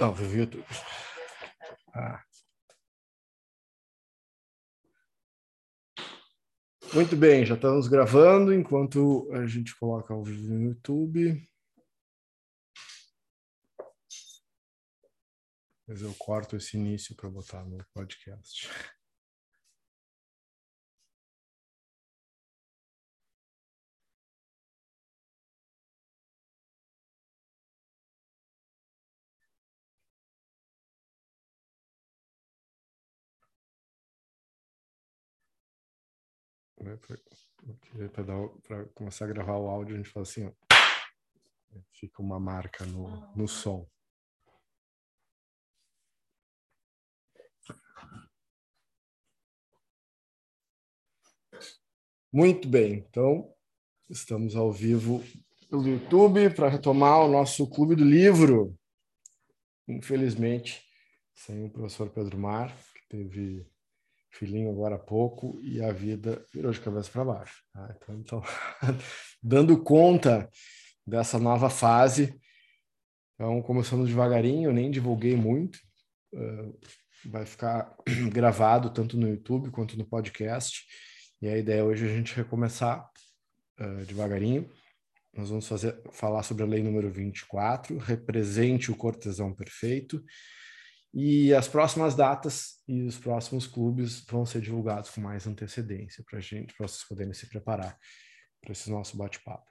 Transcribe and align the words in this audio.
Ao 0.00 0.14
vivo 0.14 0.36
YouTube. 0.36 0.64
Ah. 1.94 2.22
Muito 6.94 7.16
bem, 7.16 7.44
já 7.44 7.54
estamos 7.54 7.86
gravando 7.86 8.52
enquanto 8.52 9.30
a 9.32 9.46
gente 9.46 9.76
coloca 9.78 10.14
ao 10.14 10.24
vivo 10.24 10.54
no 10.54 10.62
YouTube. 10.62 11.46
Mas 15.86 16.00
eu 16.00 16.14
corto 16.14 16.56
esse 16.56 16.76
início 16.76 17.14
para 17.14 17.28
botar 17.28 17.64
no 17.64 17.84
podcast. 17.92 18.68
Para 38.66 38.84
começar 38.94 39.24
a 39.24 39.28
gravar 39.28 39.56
o 39.56 39.68
áudio, 39.68 39.94
a 39.94 39.98
gente 39.98 40.10
fala 40.10 40.22
assim, 40.22 40.46
ó, 40.46 40.52
fica 41.92 42.22
uma 42.22 42.38
marca 42.38 42.84
no, 42.86 43.34
no 43.34 43.48
som. 43.48 43.88
Muito 52.32 52.68
bem, 52.68 52.94
então 52.94 53.52
estamos 54.08 54.54
ao 54.54 54.70
vivo 54.70 55.24
pelo 55.68 55.88
YouTube 55.88 56.50
para 56.54 56.68
retomar 56.68 57.20
o 57.20 57.28
nosso 57.28 57.68
Clube 57.68 57.96
do 57.96 58.04
Livro. 58.04 58.78
Infelizmente, 59.88 60.86
sem 61.34 61.64
o 61.64 61.70
professor 61.70 62.10
Pedro 62.10 62.38
Mar, 62.38 62.76
que 62.94 63.08
teve 63.08 63.66
filhinho 64.38 64.70
agora 64.70 64.94
há 64.94 64.98
pouco 64.98 65.58
e 65.62 65.82
a 65.82 65.92
vida 65.92 66.44
virou 66.54 66.70
de 66.70 66.80
cabeça 66.80 67.10
para 67.10 67.24
baixo. 67.24 67.62
Tá? 67.72 67.96
Então, 67.96 68.14
então 68.14 68.42
dando 69.42 69.82
conta 69.82 70.48
dessa 71.04 71.38
nova 71.38 71.68
fase, 71.68 72.38
então 73.34 73.60
começando 73.62 74.06
devagarinho, 74.06 74.72
nem 74.72 74.90
divulguei 74.90 75.34
muito, 75.34 75.78
uh, 76.34 76.78
vai 77.26 77.44
ficar 77.44 77.96
gravado 78.30 78.90
tanto 78.90 79.16
no 79.16 79.28
YouTube 79.28 79.70
quanto 79.70 79.98
no 79.98 80.06
podcast. 80.06 80.84
E 81.42 81.48
a 81.48 81.56
ideia 81.56 81.84
hoje 81.84 82.06
é 82.06 82.10
a 82.10 82.14
gente 82.14 82.34
recomeçar 82.34 83.08
uh, 83.80 84.04
devagarinho. 84.04 84.70
Nós 85.34 85.50
vamos 85.50 85.66
fazer, 85.66 86.00
falar 86.12 86.42
sobre 86.44 86.62
a 86.62 86.66
lei 86.66 86.82
número 86.82 87.10
24, 87.10 87.96
represente 87.98 88.90
o 88.90 88.96
cortesão 88.96 89.52
perfeito. 89.52 90.22
E 91.12 91.54
as 91.54 91.66
próximas 91.66 92.14
datas 92.14 92.82
e 92.86 93.02
os 93.02 93.18
próximos 93.18 93.66
clubes 93.66 94.20
vão 94.26 94.44
ser 94.44 94.60
divulgados 94.60 95.10
com 95.10 95.20
mais 95.20 95.46
antecedência 95.46 96.22
para 96.28 96.40
gente, 96.40 96.74
para 96.74 96.86
vocês 96.86 97.04
poderem 97.08 97.32
se 97.32 97.48
preparar 97.48 97.98
para 98.60 98.72
esse 98.72 98.90
nosso 98.90 99.16
bate-papo. 99.16 99.66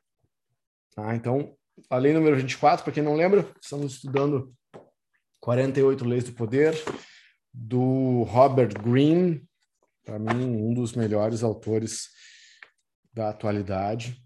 Tá? 0.96 1.16
Então, 1.16 1.56
a 1.90 1.98
lei 1.98 2.12
número 2.12 2.36
24, 2.36 2.84
para 2.84 2.94
quem 2.94 3.04
não 3.04 3.16
lembra, 3.16 3.48
estamos 3.62 3.94
estudando 3.94 4.54
48 5.40 6.06
Leis 6.06 6.24
do 6.24 6.34
Poder, 6.34 6.74
do 7.54 8.24
Robert 8.24 8.74
Greene, 8.82 9.48
para 10.04 10.18
mim, 10.18 10.46
um 10.46 10.74
dos 10.74 10.94
melhores 10.94 11.44
autores 11.44 12.10
da 13.14 13.30
atualidade. 13.30 14.23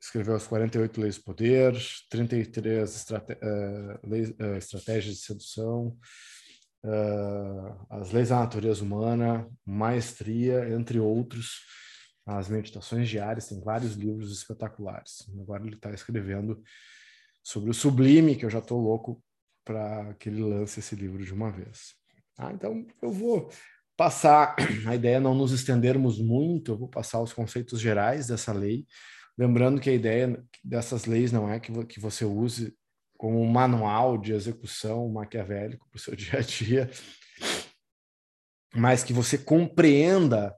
Escreveu 0.00 0.36
as 0.36 0.46
48 0.46 1.00
Leis 1.00 1.16
do 1.18 1.24
Poder, 1.24 1.74
33 2.08 2.94
estrate 2.94 3.32
uh, 3.32 4.08
leis, 4.08 4.30
uh, 4.30 4.56
estratégias 4.56 5.16
de 5.16 5.22
sedução, 5.22 5.98
uh, 6.84 7.86
as 7.90 8.10
leis 8.12 8.28
da 8.28 8.40
natureza 8.40 8.82
humana, 8.82 9.48
maestria, 9.64 10.68
entre 10.70 10.98
outros, 10.98 11.60
as 12.26 12.48
meditações 12.48 13.08
diárias, 13.08 13.48
tem 13.48 13.60
vários 13.60 13.94
livros 13.94 14.32
espetaculares. 14.32 15.28
Agora 15.40 15.64
ele 15.64 15.76
está 15.76 15.92
escrevendo 15.92 16.62
sobre 17.42 17.70
o 17.70 17.74
sublime, 17.74 18.34
que 18.34 18.44
eu 18.44 18.50
já 18.50 18.58
estou 18.58 18.80
louco 18.80 19.22
para 19.64 20.14
que 20.14 20.28
ele 20.28 20.42
lance 20.42 20.80
esse 20.80 20.94
livro 20.94 21.24
de 21.24 21.32
uma 21.32 21.50
vez. 21.50 21.94
Ah, 22.38 22.52
então 22.52 22.86
eu 23.00 23.10
vou 23.10 23.48
passar, 23.96 24.54
a 24.86 24.94
ideia 24.94 25.16
é 25.16 25.20
não 25.20 25.34
nos 25.34 25.52
estendermos 25.52 26.20
muito, 26.20 26.72
eu 26.72 26.76
vou 26.76 26.88
passar 26.88 27.20
os 27.20 27.32
conceitos 27.32 27.80
gerais 27.80 28.26
dessa 28.26 28.52
lei, 28.52 28.86
lembrando 29.38 29.80
que 29.80 29.88
a 29.88 29.94
ideia 29.94 30.42
dessas 30.62 31.06
leis 31.06 31.32
não 31.32 31.50
é 31.50 31.58
que, 31.58 31.72
que 31.86 31.98
você 32.00 32.24
use 32.24 32.76
como 33.16 33.40
um 33.40 33.48
manual 33.48 34.18
de 34.18 34.32
execução 34.32 35.08
maquiavélico 35.08 35.88
para 35.88 35.96
o 35.96 36.00
seu 36.00 36.14
dia 36.16 36.38
a 36.38 36.42
dia, 36.42 36.90
mas 38.74 39.02
que 39.02 39.12
você 39.12 39.38
compreenda 39.38 40.54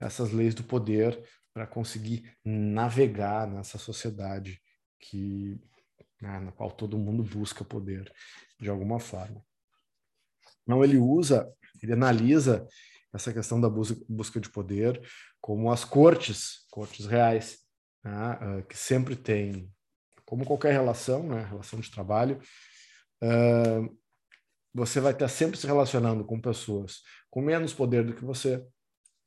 essas 0.00 0.32
leis 0.32 0.54
do 0.54 0.64
poder 0.64 1.22
para 1.52 1.66
conseguir 1.66 2.32
navegar 2.44 3.46
nessa 3.46 3.76
sociedade 3.76 4.60
que 4.98 5.60
né, 6.20 6.38
na 6.40 6.52
qual 6.52 6.70
todo 6.70 6.98
mundo 6.98 7.22
busca 7.22 7.64
poder 7.64 8.12
de 8.60 8.68
alguma 8.68 9.00
forma. 9.00 9.42
Então 10.62 10.84
ele 10.84 10.98
usa, 10.98 11.50
ele 11.82 11.92
analisa 11.92 12.66
essa 13.12 13.32
questão 13.32 13.60
da 13.60 13.68
busca 13.68 14.40
de 14.40 14.48
poder 14.50 15.00
como 15.40 15.72
as 15.72 15.84
cortes, 15.84 16.66
cortes 16.70 17.06
reais, 17.06 17.58
né, 18.04 18.62
que 18.68 18.76
sempre 18.76 19.16
tem 19.16 19.72
como 20.30 20.46
qualquer 20.46 20.70
relação, 20.70 21.24
né, 21.24 21.44
relação 21.44 21.80
de 21.80 21.90
trabalho, 21.90 22.40
uh, 23.20 23.98
você 24.72 25.00
vai 25.00 25.10
estar 25.10 25.26
sempre 25.26 25.58
se 25.58 25.66
relacionando 25.66 26.24
com 26.24 26.40
pessoas 26.40 27.00
com 27.28 27.42
menos 27.42 27.74
poder 27.74 28.04
do 28.04 28.14
que 28.14 28.24
você 28.24 28.64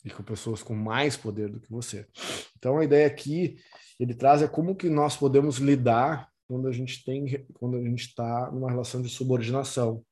e 0.05 0.09
com 0.09 0.23
pessoas 0.23 0.63
com 0.63 0.73
mais 0.73 1.17
poder 1.17 1.49
do 1.49 1.59
que 1.59 1.69
você. 1.69 2.07
Então 2.57 2.77
a 2.77 2.85
ideia 2.85 3.05
aqui 3.05 3.57
ele 3.99 4.15
traz 4.15 4.41
é 4.41 4.47
como 4.47 4.77
que 4.77 4.87
nós 4.87 5.17
podemos 5.17 5.57
lidar 5.57 6.29
quando 6.47 6.69
a 6.69 6.71
gente 6.71 7.03
tem 7.03 7.45
quando 7.51 7.75
a 7.75 7.81
gente 7.81 8.07
está 8.07 8.49
numa 8.49 8.71
relação 8.71 9.01
de 9.01 9.09
subordinação, 9.09 10.05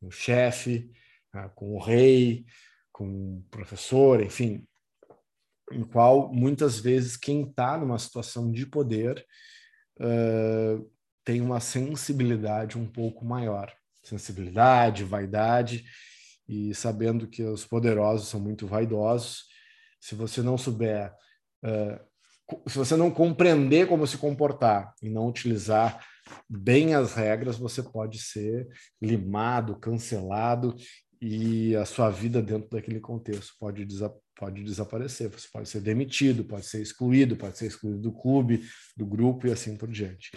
com 0.00 0.08
o 0.08 0.10
chefe, 0.10 0.90
né, 1.32 1.48
com 1.54 1.76
o 1.76 1.80
rei, 1.80 2.44
com 2.90 3.36
o 3.36 3.44
professor, 3.52 4.20
enfim, 4.20 4.66
em 5.70 5.84
qual 5.84 6.32
muitas 6.32 6.80
vezes 6.80 7.16
quem 7.16 7.48
está 7.48 7.78
numa 7.78 8.00
situação 8.00 8.50
de 8.50 8.66
poder 8.66 9.24
uh, 10.00 10.90
tem 11.24 11.40
uma 11.40 11.60
sensibilidade 11.60 12.78
um 12.78 12.86
pouco 12.86 13.24
maior. 13.24 13.72
Sensibilidade, 14.02 15.04
vaidade, 15.04 15.84
e 16.46 16.74
sabendo 16.74 17.26
que 17.26 17.42
os 17.42 17.64
poderosos 17.64 18.28
são 18.28 18.38
muito 18.38 18.66
vaidosos, 18.66 19.44
se 19.98 20.14
você 20.14 20.42
não 20.42 20.58
souber, 20.58 21.12
uh, 21.64 22.68
se 22.68 22.76
você 22.76 22.94
não 22.94 23.10
compreender 23.10 23.88
como 23.88 24.06
se 24.06 24.18
comportar 24.18 24.94
e 25.02 25.08
não 25.08 25.26
utilizar 25.26 26.04
bem 26.48 26.94
as 26.94 27.14
regras, 27.14 27.56
você 27.56 27.82
pode 27.82 28.18
ser 28.18 28.68
limado, 29.00 29.78
cancelado 29.78 30.74
e 31.20 31.74
a 31.76 31.86
sua 31.86 32.10
vida 32.10 32.42
dentro 32.42 32.68
daquele 32.68 33.00
contexto 33.00 33.54
pode, 33.58 33.86
pode 34.36 34.62
desaparecer. 34.62 35.28
Você 35.28 35.48
pode 35.52 35.68
ser 35.68 35.80
demitido, 35.80 36.44
pode 36.44 36.66
ser 36.66 36.82
excluído, 36.82 37.36
pode 37.36 37.56
ser 37.56 37.66
excluído 37.66 38.00
do 38.00 38.12
clube, 38.12 38.68
do 38.96 39.06
grupo 39.06 39.46
e 39.46 39.52
assim 39.52 39.76
por 39.76 39.88
diante. 39.88 40.30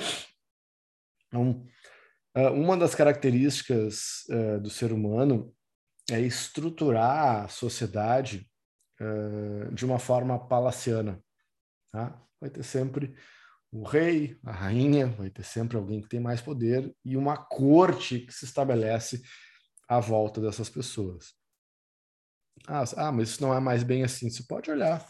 Então, 1.27 1.65
uma 2.53 2.77
das 2.77 2.93
características 2.93 4.23
do 4.61 4.69
ser 4.69 4.93
humano 4.93 5.53
é 6.09 6.19
estruturar 6.21 7.45
a 7.45 7.47
sociedade 7.47 8.49
de 9.73 9.85
uma 9.85 9.99
forma 9.99 10.47
palaciana. 10.47 11.21
Tá? 11.91 12.21
Vai 12.39 12.49
ter 12.49 12.63
sempre 12.63 13.15
o 13.71 13.83
rei, 13.83 14.39
a 14.45 14.51
rainha, 14.51 15.07
vai 15.07 15.29
ter 15.29 15.43
sempre 15.43 15.75
alguém 15.75 16.01
que 16.01 16.07
tem 16.07 16.19
mais 16.19 16.39
poder 16.39 16.95
e 17.03 17.17
uma 17.17 17.35
corte 17.35 18.19
que 18.19 18.33
se 18.33 18.45
estabelece 18.45 19.21
à 19.89 19.99
volta 19.99 20.39
dessas 20.39 20.69
pessoas. 20.69 21.33
Ah, 22.67 22.83
ah, 22.95 23.11
mas 23.11 23.29
isso 23.29 23.41
não 23.41 23.53
é 23.53 23.59
mais 23.59 23.83
bem 23.83 24.03
assim. 24.03 24.29
Você 24.29 24.43
pode 24.43 24.71
olhar 24.71 25.05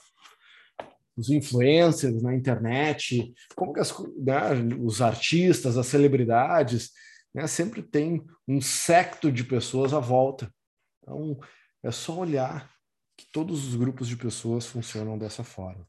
os 1.15 1.29
influencers 1.29 2.21
na 2.21 2.35
internet, 2.35 3.33
como 3.55 3.73
que 3.73 3.79
as, 3.79 3.91
né, 4.17 4.53
os 4.79 5.01
artistas, 5.01 5.77
as 5.77 5.87
celebridades, 5.87 6.91
né, 7.33 7.47
sempre 7.47 7.81
tem 7.81 8.23
um 8.47 8.61
secto 8.61 9.31
de 9.31 9.43
pessoas 9.43 9.93
à 9.93 9.99
volta. 9.99 10.53
Então, 11.01 11.39
é 11.83 11.91
só 11.91 12.19
olhar 12.19 12.71
que 13.17 13.25
todos 13.31 13.65
os 13.67 13.75
grupos 13.75 14.07
de 14.07 14.15
pessoas 14.15 14.65
funcionam 14.67 15.17
dessa 15.17 15.43
forma. 15.43 15.87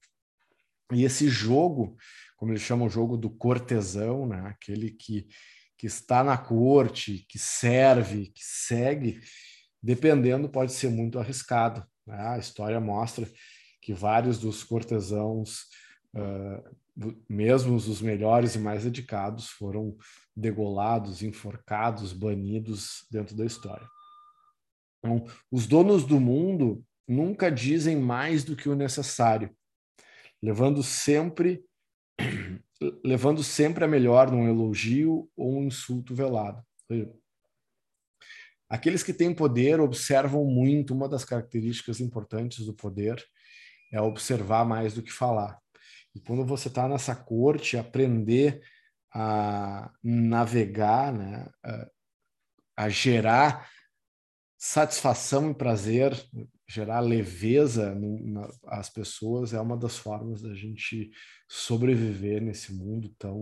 E 0.92 1.04
esse 1.04 1.28
jogo, 1.28 1.94
como 2.38 2.52
eles 2.52 2.62
chamam 2.62 2.86
o 2.86 2.90
jogo 2.90 3.16
do 3.16 3.28
cortesão, 3.28 4.26
né, 4.26 4.40
aquele 4.46 4.90
que 4.90 5.28
que 5.78 5.86
está 5.86 6.24
na 6.24 6.36
corte, 6.36 7.24
que 7.28 7.38
serve, 7.38 8.32
que 8.34 8.42
segue, 8.42 9.20
dependendo, 9.82 10.48
pode 10.48 10.72
ser 10.72 10.88
muito 10.90 11.18
arriscado. 11.18 11.86
Né? 12.06 12.16
A 12.16 12.38
história 12.38 12.80
mostra 12.80 13.28
que 13.80 13.92
vários 13.92 14.38
dos 14.38 14.64
cortesãos, 14.64 15.64
uh, 16.14 17.12
mesmo 17.28 17.76
os 17.76 18.00
melhores 18.00 18.54
e 18.54 18.58
mais 18.58 18.84
dedicados, 18.84 19.48
foram 19.48 19.96
degolados, 20.36 21.22
enforcados, 21.22 22.12
banidos 22.12 23.06
dentro 23.10 23.36
da 23.36 23.44
história. 23.44 23.86
Então, 24.98 25.24
os 25.50 25.66
donos 25.66 26.04
do 26.04 26.18
mundo 26.18 26.84
nunca 27.06 27.50
dizem 27.50 27.96
mais 27.96 28.44
do 28.44 28.56
que 28.56 28.68
o 28.68 28.74
necessário, 28.74 29.56
levando 30.42 30.82
sempre 30.82 31.64
levando 33.04 33.42
sempre 33.42 33.84
a 33.84 33.88
melhor 33.88 34.30
num 34.30 34.48
elogio 34.48 35.28
ou 35.36 35.58
um 35.58 35.64
insulto 35.64 36.14
velado. 36.14 36.62
Aqueles 38.68 39.02
que 39.02 39.14
têm 39.14 39.34
poder 39.34 39.80
observam 39.80 40.44
muito, 40.44 40.94
uma 40.94 41.08
das 41.08 41.24
características 41.24 42.00
importantes 42.00 42.66
do 42.66 42.74
poder 42.74 43.24
é 43.90 44.00
observar 44.00 44.64
mais 44.64 44.92
do 44.92 45.02
que 45.02 45.10
falar. 45.10 45.58
E 46.14 46.20
quando 46.20 46.44
você 46.44 46.68
está 46.68 46.86
nessa 46.88 47.14
corte, 47.14 47.76
aprender 47.76 48.60
a 49.12 49.90
navegar, 50.02 51.12
né, 51.12 51.48
a, 52.76 52.88
gerar 52.88 53.70
satisfação 54.58 55.50
e 55.50 55.54
prazer, 55.54 56.12
gerar 56.68 57.00
leveza 57.00 57.96
às 58.66 58.90
pessoas 58.90 59.54
é 59.54 59.60
uma 59.60 59.76
das 59.76 59.96
formas 59.96 60.42
da 60.42 60.54
gente 60.54 61.10
sobreviver 61.48 62.42
nesse 62.42 62.74
mundo 62.74 63.14
tão. 63.18 63.40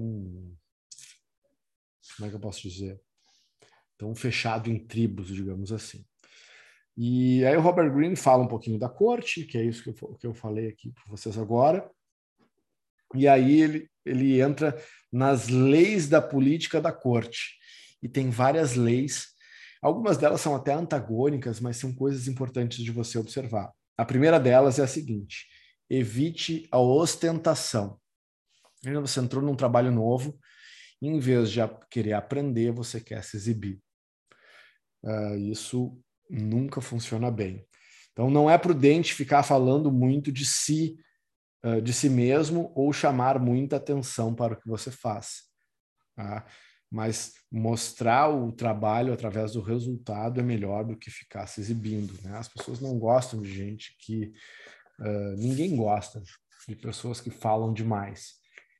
Como 2.16 2.26
é 2.26 2.28
que 2.28 2.36
eu 2.36 2.40
posso 2.40 2.62
dizer? 2.62 3.00
Tão 3.98 4.14
fechado 4.14 4.70
em 4.70 4.78
tribos, 4.78 5.28
digamos 5.28 5.72
assim. 5.72 6.04
E 6.96 7.44
aí 7.44 7.56
o 7.56 7.60
Robert 7.60 7.92
Greene 7.92 8.16
fala 8.16 8.42
um 8.42 8.48
pouquinho 8.48 8.78
da 8.78 8.88
corte, 8.88 9.44
que 9.44 9.58
é 9.58 9.64
isso 9.64 9.82
que 9.82 9.90
eu, 9.90 10.14
que 10.14 10.26
eu 10.26 10.34
falei 10.34 10.68
aqui 10.68 10.90
para 10.90 11.04
vocês 11.08 11.36
agora. 11.36 11.88
E 13.14 13.28
aí 13.28 13.60
ele, 13.60 13.90
ele 14.04 14.40
entra 14.40 14.76
nas 15.12 15.48
leis 15.48 16.08
da 16.08 16.20
política 16.20 16.80
da 16.80 16.92
corte. 16.92 17.56
E 18.02 18.08
tem 18.08 18.30
várias 18.30 18.74
leis 18.74 19.36
Algumas 19.86 20.16
delas 20.16 20.40
são 20.40 20.54
até 20.54 20.72
antagônicas, 20.72 21.60
mas 21.60 21.76
são 21.76 21.94
coisas 21.94 22.26
importantes 22.26 22.82
de 22.82 22.90
você 22.90 23.18
observar. 23.18 23.72
A 23.96 24.04
primeira 24.04 24.40
delas 24.40 24.80
é 24.80 24.82
a 24.82 24.86
seguinte: 24.88 25.46
evite 25.88 26.66
a 26.72 26.80
ostentação. 26.80 27.96
Você 28.82 29.20
entrou 29.20 29.42
num 29.42 29.54
trabalho 29.54 29.90
novo, 29.90 30.38
em 31.00 31.18
vez 31.18 31.50
de 31.50 31.60
querer 31.90 32.14
aprender, 32.14 32.72
você 32.72 33.00
quer 33.00 33.22
se 33.22 33.36
exibir. 33.36 33.80
Uh, 35.06 35.36
isso 35.36 35.96
nunca 36.28 36.80
funciona 36.80 37.30
bem. 37.30 37.64
Então, 38.12 38.30
não 38.30 38.50
é 38.50 38.58
prudente 38.58 39.14
ficar 39.14 39.42
falando 39.42 39.90
muito 39.92 40.32
de 40.32 40.44
si, 40.44 40.96
uh, 41.64 41.80
de 41.80 41.92
si 41.92 42.10
mesmo, 42.10 42.72
ou 42.74 42.92
chamar 42.92 43.38
muita 43.38 43.76
atenção 43.76 44.34
para 44.34 44.54
o 44.54 44.56
que 44.60 44.68
você 44.68 44.90
faz. 44.90 45.44
Tá? 46.16 46.44
mas 46.90 47.34
mostrar 47.50 48.28
o 48.28 48.52
trabalho 48.52 49.12
através 49.12 49.52
do 49.52 49.60
resultado 49.60 50.40
é 50.40 50.42
melhor 50.42 50.84
do 50.84 50.96
que 50.96 51.10
ficar 51.10 51.46
se 51.46 51.60
exibindo. 51.60 52.14
Né? 52.22 52.36
As 52.36 52.48
pessoas 52.48 52.80
não 52.80 52.98
gostam 52.98 53.40
de 53.40 53.52
gente 53.52 53.96
que. 54.00 54.32
Uh, 54.98 55.36
ninguém 55.36 55.76
gosta 55.76 56.22
de 56.66 56.74
pessoas 56.74 57.20
que 57.20 57.28
falam 57.28 57.72
demais. 57.72 58.36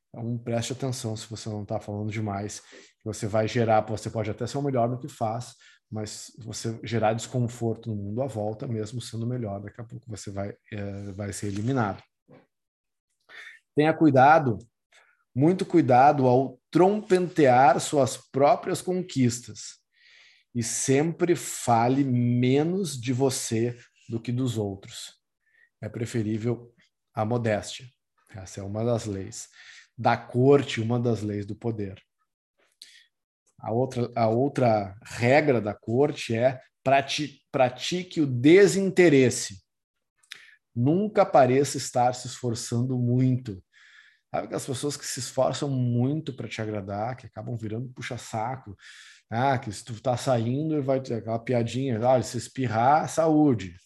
Então, 0.09 0.39
preste 0.39 0.73
atenção 0.73 1.15
se 1.15 1.29
você 1.29 1.49
não 1.51 1.63
está 1.63 1.79
falando 1.79 2.11
demais. 2.11 2.63
Você 3.05 3.27
vai 3.27 3.47
gerar, 3.47 3.83
você 3.83 4.09
pode 4.09 4.31
até 4.31 4.47
ser 4.47 4.57
o 4.57 4.63
melhor 4.63 4.89
no 4.89 4.99
que 4.99 5.09
faz, 5.09 5.55
mas 5.91 6.33
você 6.39 6.79
gerar 6.83 7.13
desconforto 7.13 7.89
no 7.91 7.97
mundo 7.97 8.23
à 8.23 8.27
volta, 8.27 8.67
mesmo 8.67 9.01
sendo 9.01 9.27
melhor, 9.27 9.61
daqui 9.61 9.81
a 9.81 9.85
pouco 9.85 10.05
você 10.09 10.31
vai, 10.31 10.51
uh, 10.51 11.15
vai 11.15 11.33
ser 11.33 11.47
eliminado. 11.47 12.03
Tenha 13.75 13.93
cuidado 13.93 14.59
muito 15.37 15.67
cuidado 15.67 16.27
ao 16.27 16.59
trompentear 16.71 17.79
suas 17.79 18.17
próprias 18.17 18.81
conquistas 18.81 19.79
e 20.55 20.63
sempre 20.63 21.37
fale 21.37 22.03
menos 22.03 22.99
de 22.99 23.13
você 23.13 23.79
do 24.09 24.19
que 24.19 24.33
dos 24.33 24.57
outros. 24.57 25.13
É 25.79 25.91
preferível 25.91 26.75
a 27.13 27.23
modéstia. 27.23 27.87
Essa 28.31 28.61
é 28.61 28.65
uma 28.65 28.83
das 28.83 29.05
leis. 29.05 29.47
Da 29.97 30.17
corte, 30.17 30.81
uma 30.81 30.99
das 30.99 31.21
leis 31.21 31.45
do 31.45 31.55
poder. 31.55 32.03
A 33.59 33.73
outra, 33.73 34.11
a 34.15 34.29
outra 34.29 34.97
regra 35.03 35.61
da 35.61 35.75
corte 35.75 36.35
é 36.35 36.61
prati, 36.83 37.41
pratique 37.51 38.21
o 38.21 38.27
desinteresse. 38.27 39.63
Nunca 40.75 41.25
pareça 41.25 41.77
estar 41.77 42.15
se 42.15 42.27
esforçando 42.27 42.99
muito 42.99 43.63
Sabe 44.37 44.47
aquelas 44.47 44.67
pessoas 44.67 44.97
que 44.99 45.07
se 45.07 45.21
esforçam 45.21 45.71
muito 45.71 46.31
para 46.35 46.47
te 46.47 46.61
agradar, 46.61 47.17
que 47.17 47.27
acabam 47.27 47.57
virando 47.57 47.89
puxa-saco. 47.95 48.77
Ah, 49.31 49.59
que 49.59 49.73
se 49.73 49.83
tu 49.83 50.01
tá 50.01 50.15
saindo, 50.17 50.83
vai 50.83 51.01
ter 51.01 51.15
aquela 51.15 51.39
piadinha, 51.39 51.99
ah, 52.07 52.23
se 52.23 52.37
espirrar, 52.37 53.09
saúde. 53.09 53.77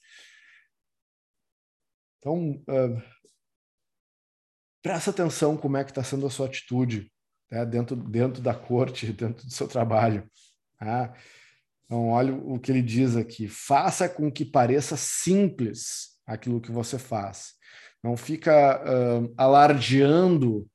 Então, 2.19 2.63
uh, 2.69 3.03
presta 4.83 5.11
atenção 5.11 5.57
como 5.57 5.77
é 5.77 5.85
que 5.85 5.93
está 5.93 6.03
sendo 6.03 6.27
a 6.27 6.31
sua 6.31 6.47
atitude 6.47 7.11
né, 7.51 7.65
dentro, 7.67 7.97
dentro 7.97 8.41
da 8.41 8.55
corte, 8.55 9.11
dentro 9.13 9.47
do 9.47 9.53
seu 9.53 9.67
trabalho. 9.67 10.29
Tá? 10.79 11.15
Então, 11.85 12.09
olha 12.09 12.33
o 12.33 12.59
que 12.59 12.71
ele 12.71 12.83
diz 12.83 13.17
aqui. 13.17 13.49
Faça 13.49 14.09
com 14.09 14.31
que 14.31 14.45
pareça 14.45 14.97
simples 14.97 16.11
aquilo 16.27 16.61
que 16.61 16.71
você 16.71 16.99
faz. 16.99 17.55
Não 18.03 18.17
fica 18.17 18.81
uh, 18.81 19.35
alardeando 19.37 20.69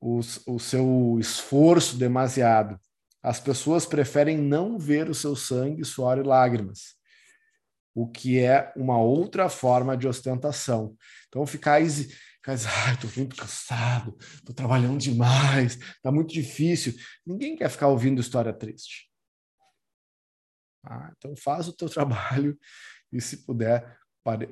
o, 0.00 0.20
o 0.46 0.58
seu 0.58 1.16
esforço 1.20 1.96
demasiado. 1.96 2.80
As 3.22 3.38
pessoas 3.38 3.84
preferem 3.84 4.38
não 4.38 4.78
ver 4.78 5.10
o 5.10 5.14
seu 5.14 5.36
sangue, 5.36 5.84
suor 5.84 6.18
e 6.18 6.22
lágrimas, 6.22 6.94
o 7.94 8.08
que 8.08 8.38
é 8.38 8.72
uma 8.76 8.98
outra 8.98 9.48
forma 9.48 9.96
de 9.96 10.08
ostentação. 10.08 10.96
Então, 11.28 11.44
ficar 11.46 11.80
ai, 12.46 12.96
tô 13.00 13.08
muito 13.16 13.36
cansado, 13.36 14.16
tô 14.44 14.52
trabalhando 14.52 14.98
demais, 14.98 15.78
tá 16.02 16.10
muito 16.10 16.32
difícil. 16.32 16.94
Ninguém 17.26 17.56
quer 17.56 17.68
ficar 17.68 17.88
ouvindo 17.88 18.20
história 18.20 18.52
triste. 18.52 19.10
Ah, 20.84 21.12
então, 21.16 21.34
faz 21.36 21.68
o 21.68 21.72
teu 21.72 21.88
trabalho 21.90 22.58
e, 23.12 23.20
se 23.20 23.44
puder, 23.44 23.98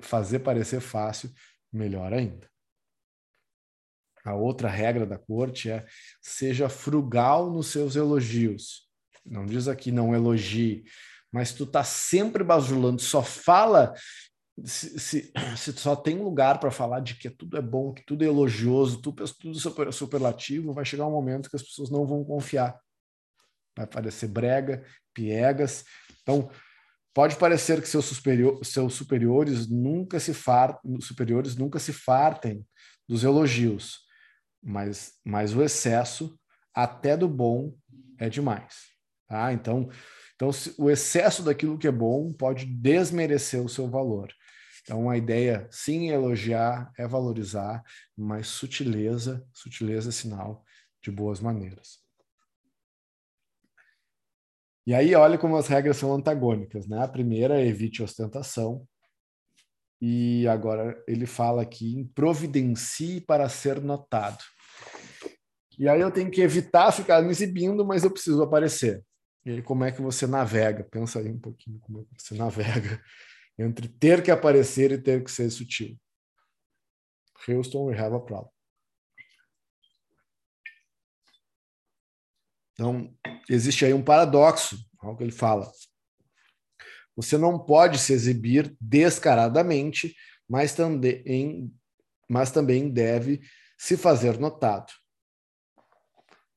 fazer 0.02 0.40
parecer 0.40 0.80
fácil, 0.80 1.32
melhor 1.72 2.12
ainda. 2.12 2.48
A 4.24 4.34
outra 4.34 4.68
regra 4.68 5.06
da 5.06 5.16
corte 5.16 5.70
é 5.70 5.86
seja 6.20 6.68
frugal 6.68 7.50
nos 7.50 7.68
seus 7.68 7.94
elogios. 7.94 8.88
Não 9.24 9.46
diz 9.46 9.68
aqui 9.68 9.92
não 9.92 10.14
elogie, 10.14 10.84
mas 11.30 11.52
tu 11.52 11.64
tá 11.64 11.84
sempre 11.84 12.42
bajulando, 12.42 13.00
só 13.00 13.22
fala 13.22 13.94
se, 14.64 14.98
se, 14.98 15.32
se 15.56 15.72
só 15.72 15.94
tem 15.96 16.18
lugar 16.18 16.58
para 16.58 16.70
falar 16.70 17.00
de 17.00 17.14
que 17.14 17.28
tudo 17.30 17.56
é 17.56 17.62
bom, 17.62 17.92
que 17.92 18.04
tudo 18.04 18.24
é 18.24 18.26
elogioso, 18.26 19.00
tudo, 19.00 19.24
tudo 19.34 19.58
super, 19.58 19.92
superlativo, 19.92 20.72
vai 20.72 20.84
chegar 20.84 21.06
um 21.06 21.12
momento 21.12 21.50
que 21.50 21.56
as 21.56 21.62
pessoas 21.62 21.90
não 21.90 22.06
vão 22.06 22.24
confiar. 22.24 22.78
Vai 23.76 23.86
parecer 23.86 24.28
brega, 24.28 24.84
piegas. 25.12 25.84
Então, 26.22 26.50
Pode 27.16 27.36
parecer 27.36 27.80
que 27.80 27.88
seus, 27.88 28.04
superior, 28.04 28.62
seus 28.62 28.92
superiores 28.92 29.66
nunca 29.66 30.20
se 30.20 30.34
fartem, 30.34 31.00
superiores 31.00 31.56
nunca 31.56 31.78
se 31.78 31.90
fartem 31.90 32.62
dos 33.08 33.24
elogios, 33.24 34.00
mas, 34.62 35.14
mas 35.24 35.54
o 35.54 35.62
excesso 35.62 36.38
até 36.74 37.16
do 37.16 37.26
bom 37.26 37.74
é 38.18 38.28
demais. 38.28 38.88
Tá? 39.26 39.50
Então, 39.50 39.88
então 40.34 40.50
o 40.76 40.90
excesso 40.90 41.42
daquilo 41.42 41.78
que 41.78 41.88
é 41.88 41.90
bom 41.90 42.34
pode 42.34 42.66
desmerecer 42.66 43.62
o 43.62 43.68
seu 43.68 43.88
valor. 43.88 44.30
Então, 44.86 45.10
a 45.10 45.16
ideia, 45.16 45.66
sim, 45.68 46.10
é 46.10 46.14
elogiar, 46.14 46.92
é 46.96 47.08
valorizar, 47.08 47.82
mas 48.16 48.46
sutileza, 48.46 49.44
sutileza 49.52 50.10
é 50.10 50.12
sinal 50.12 50.64
de 51.02 51.10
boas 51.10 51.40
maneiras. 51.40 51.98
E 54.86 54.94
aí, 54.94 55.12
olha 55.16 55.36
como 55.36 55.56
as 55.56 55.66
regras 55.66 55.96
são 55.96 56.14
antagônicas, 56.14 56.86
né? 56.86 57.02
A 57.02 57.08
primeira 57.08 57.60
é 57.60 57.66
evite 57.66 58.00
ostentação. 58.00 58.86
E 60.00 60.46
agora 60.46 61.02
ele 61.08 61.26
fala 61.26 61.62
aqui 61.62 61.96
em 61.96 62.06
providencie 62.06 63.20
para 63.20 63.48
ser 63.48 63.80
notado. 63.80 64.44
E 65.76 65.88
aí 65.88 66.00
eu 66.00 66.12
tenho 66.12 66.30
que 66.30 66.42
evitar 66.42 66.92
ficar 66.92 67.20
me 67.22 67.30
exibindo, 67.30 67.84
mas 67.84 68.04
eu 68.04 68.10
preciso 68.12 68.40
aparecer. 68.40 69.04
E 69.44 69.50
aí, 69.50 69.62
como 69.62 69.82
é 69.82 69.90
que 69.90 70.00
você 70.00 70.28
navega? 70.28 70.84
Pensa 70.84 71.18
aí 71.18 71.28
um 71.28 71.40
pouquinho 71.40 71.80
como 71.80 72.02
é 72.02 72.04
que 72.04 72.22
você 72.22 72.36
navega 72.36 73.02
entre 73.58 73.88
ter 73.88 74.22
que 74.22 74.30
aparecer 74.30 74.92
e 74.92 74.98
ter 74.98 75.22
que 75.24 75.30
ser 75.30 75.50
sutil. 75.50 75.98
Houston, 77.48 77.86
we 77.86 77.98
have 77.98 78.14
a 78.14 78.20
problem. 78.20 78.50
Então, 82.72 83.16
existe 83.48 83.84
aí 83.84 83.94
um 83.94 84.04
paradoxo, 84.04 84.76
algo 84.98 85.16
que 85.16 85.24
ele 85.24 85.32
fala. 85.32 85.70
Você 87.16 87.38
não 87.38 87.58
pode 87.58 87.98
se 87.98 88.12
exibir 88.12 88.76
descaradamente, 88.78 90.14
mas 90.48 90.74
também, 90.74 91.72
mas 92.28 92.50
também 92.50 92.90
deve 92.90 93.40
se 93.78 93.96
fazer 93.96 94.38
notado. 94.38 94.92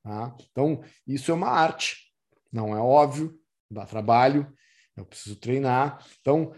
Tá? 0.02 0.36
Então, 0.50 0.82
isso 1.06 1.30
é 1.30 1.34
uma 1.34 1.48
arte, 1.48 2.12
não 2.52 2.76
é 2.76 2.80
óbvio, 2.80 3.38
dá 3.70 3.86
trabalho, 3.86 4.52
eu 4.96 5.06
preciso 5.06 5.36
treinar. 5.36 6.04
Então, 6.20 6.54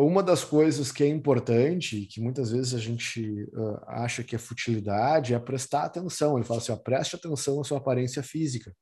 uma 0.00 0.22
das 0.22 0.44
coisas 0.44 0.92
que 0.92 1.02
é 1.02 1.08
importante, 1.08 2.06
que 2.06 2.20
muitas 2.20 2.52
vezes 2.52 2.72
a 2.72 2.78
gente 2.78 3.42
uh, 3.52 3.80
acha 3.86 4.22
que 4.22 4.36
é 4.36 4.38
futilidade, 4.38 5.34
é 5.34 5.38
prestar 5.38 5.84
atenção. 5.84 6.36
Ele 6.36 6.46
fala 6.46 6.60
assim: 6.60 6.72
ó, 6.72 6.76
preste 6.76 7.16
atenção 7.16 7.60
à 7.60 7.64
sua 7.64 7.78
aparência 7.78 8.22
física. 8.22 8.72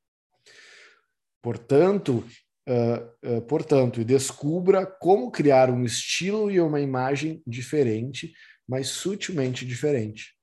Portanto, 1.43 2.25
uh, 2.69 3.37
uh, 3.37 3.43
portanto, 3.43 4.05
descubra 4.05 4.85
como 4.85 5.31
criar 5.31 5.71
um 5.71 5.85
estilo 5.85 6.51
e 6.51 6.61
uma 6.61 6.81
imagem 6.81 7.43
diferente, 7.47 8.35
mas 8.69 8.89
sutilmente 8.89 9.65
diferente. 9.65 10.37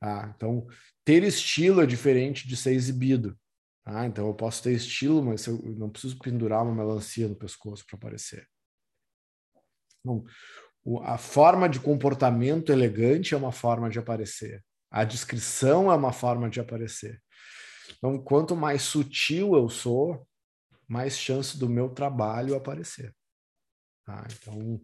Ah, 0.00 0.32
então, 0.34 0.66
ter 1.04 1.22
estilo 1.22 1.80
é 1.80 1.86
diferente 1.86 2.48
de 2.48 2.56
ser 2.56 2.72
exibido. 2.72 3.38
Ah, 3.84 4.06
então 4.06 4.26
eu 4.26 4.34
posso 4.34 4.62
ter 4.62 4.72
estilo, 4.72 5.22
mas 5.22 5.46
eu 5.46 5.60
não 5.76 5.90
preciso 5.90 6.18
pendurar 6.18 6.64
uma 6.64 6.74
melancia 6.74 7.28
no 7.28 7.36
pescoço 7.36 7.84
para 7.86 7.96
aparecer. 7.96 8.48
Então, 10.04 10.24
a 11.04 11.16
forma 11.16 11.68
de 11.68 11.80
comportamento 11.80 12.72
elegante 12.72 13.34
é 13.34 13.36
uma 13.36 13.52
forma 13.52 13.88
de 13.88 13.98
aparecer. 13.98 14.62
A 14.90 15.04
descrição 15.04 15.90
é 15.90 15.94
uma 15.94 16.12
forma 16.12 16.50
de 16.50 16.60
aparecer. 16.60 17.22
Então, 17.96 18.18
quanto 18.22 18.56
mais 18.56 18.82
sutil 18.82 19.54
eu 19.54 19.68
sou, 19.68 20.26
mais 20.88 21.16
chance 21.16 21.56
do 21.58 21.68
meu 21.68 21.88
trabalho 21.88 22.56
aparecer. 22.56 23.14
Tá? 24.04 24.26
Então, 24.30 24.80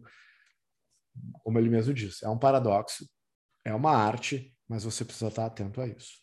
como 1.43 1.59
ele 1.59 1.69
mesmo 1.69 1.93
disse, 1.93 2.25
é 2.25 2.29
um 2.29 2.39
paradoxo, 2.39 3.07
é 3.65 3.73
uma 3.73 3.91
arte, 3.91 4.55
mas 4.67 4.83
você 4.83 5.03
precisa 5.03 5.27
estar 5.27 5.45
atento 5.45 5.81
a 5.81 5.87
isso. 5.87 6.19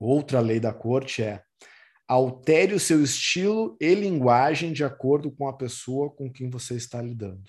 Outra 0.00 0.40
lei 0.40 0.58
da 0.58 0.72
corte 0.72 1.22
é 1.22 1.42
altere 2.08 2.74
o 2.74 2.80
seu 2.80 3.04
estilo 3.04 3.76
e 3.78 3.94
linguagem 3.94 4.72
de 4.72 4.82
acordo 4.82 5.30
com 5.30 5.46
a 5.46 5.52
pessoa 5.52 6.10
com 6.10 6.32
quem 6.32 6.48
você 6.48 6.74
está 6.74 7.02
lidando. 7.02 7.44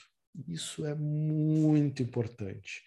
Isso 0.47 0.85
é 0.85 0.93
muito 0.93 2.03
importante, 2.03 2.83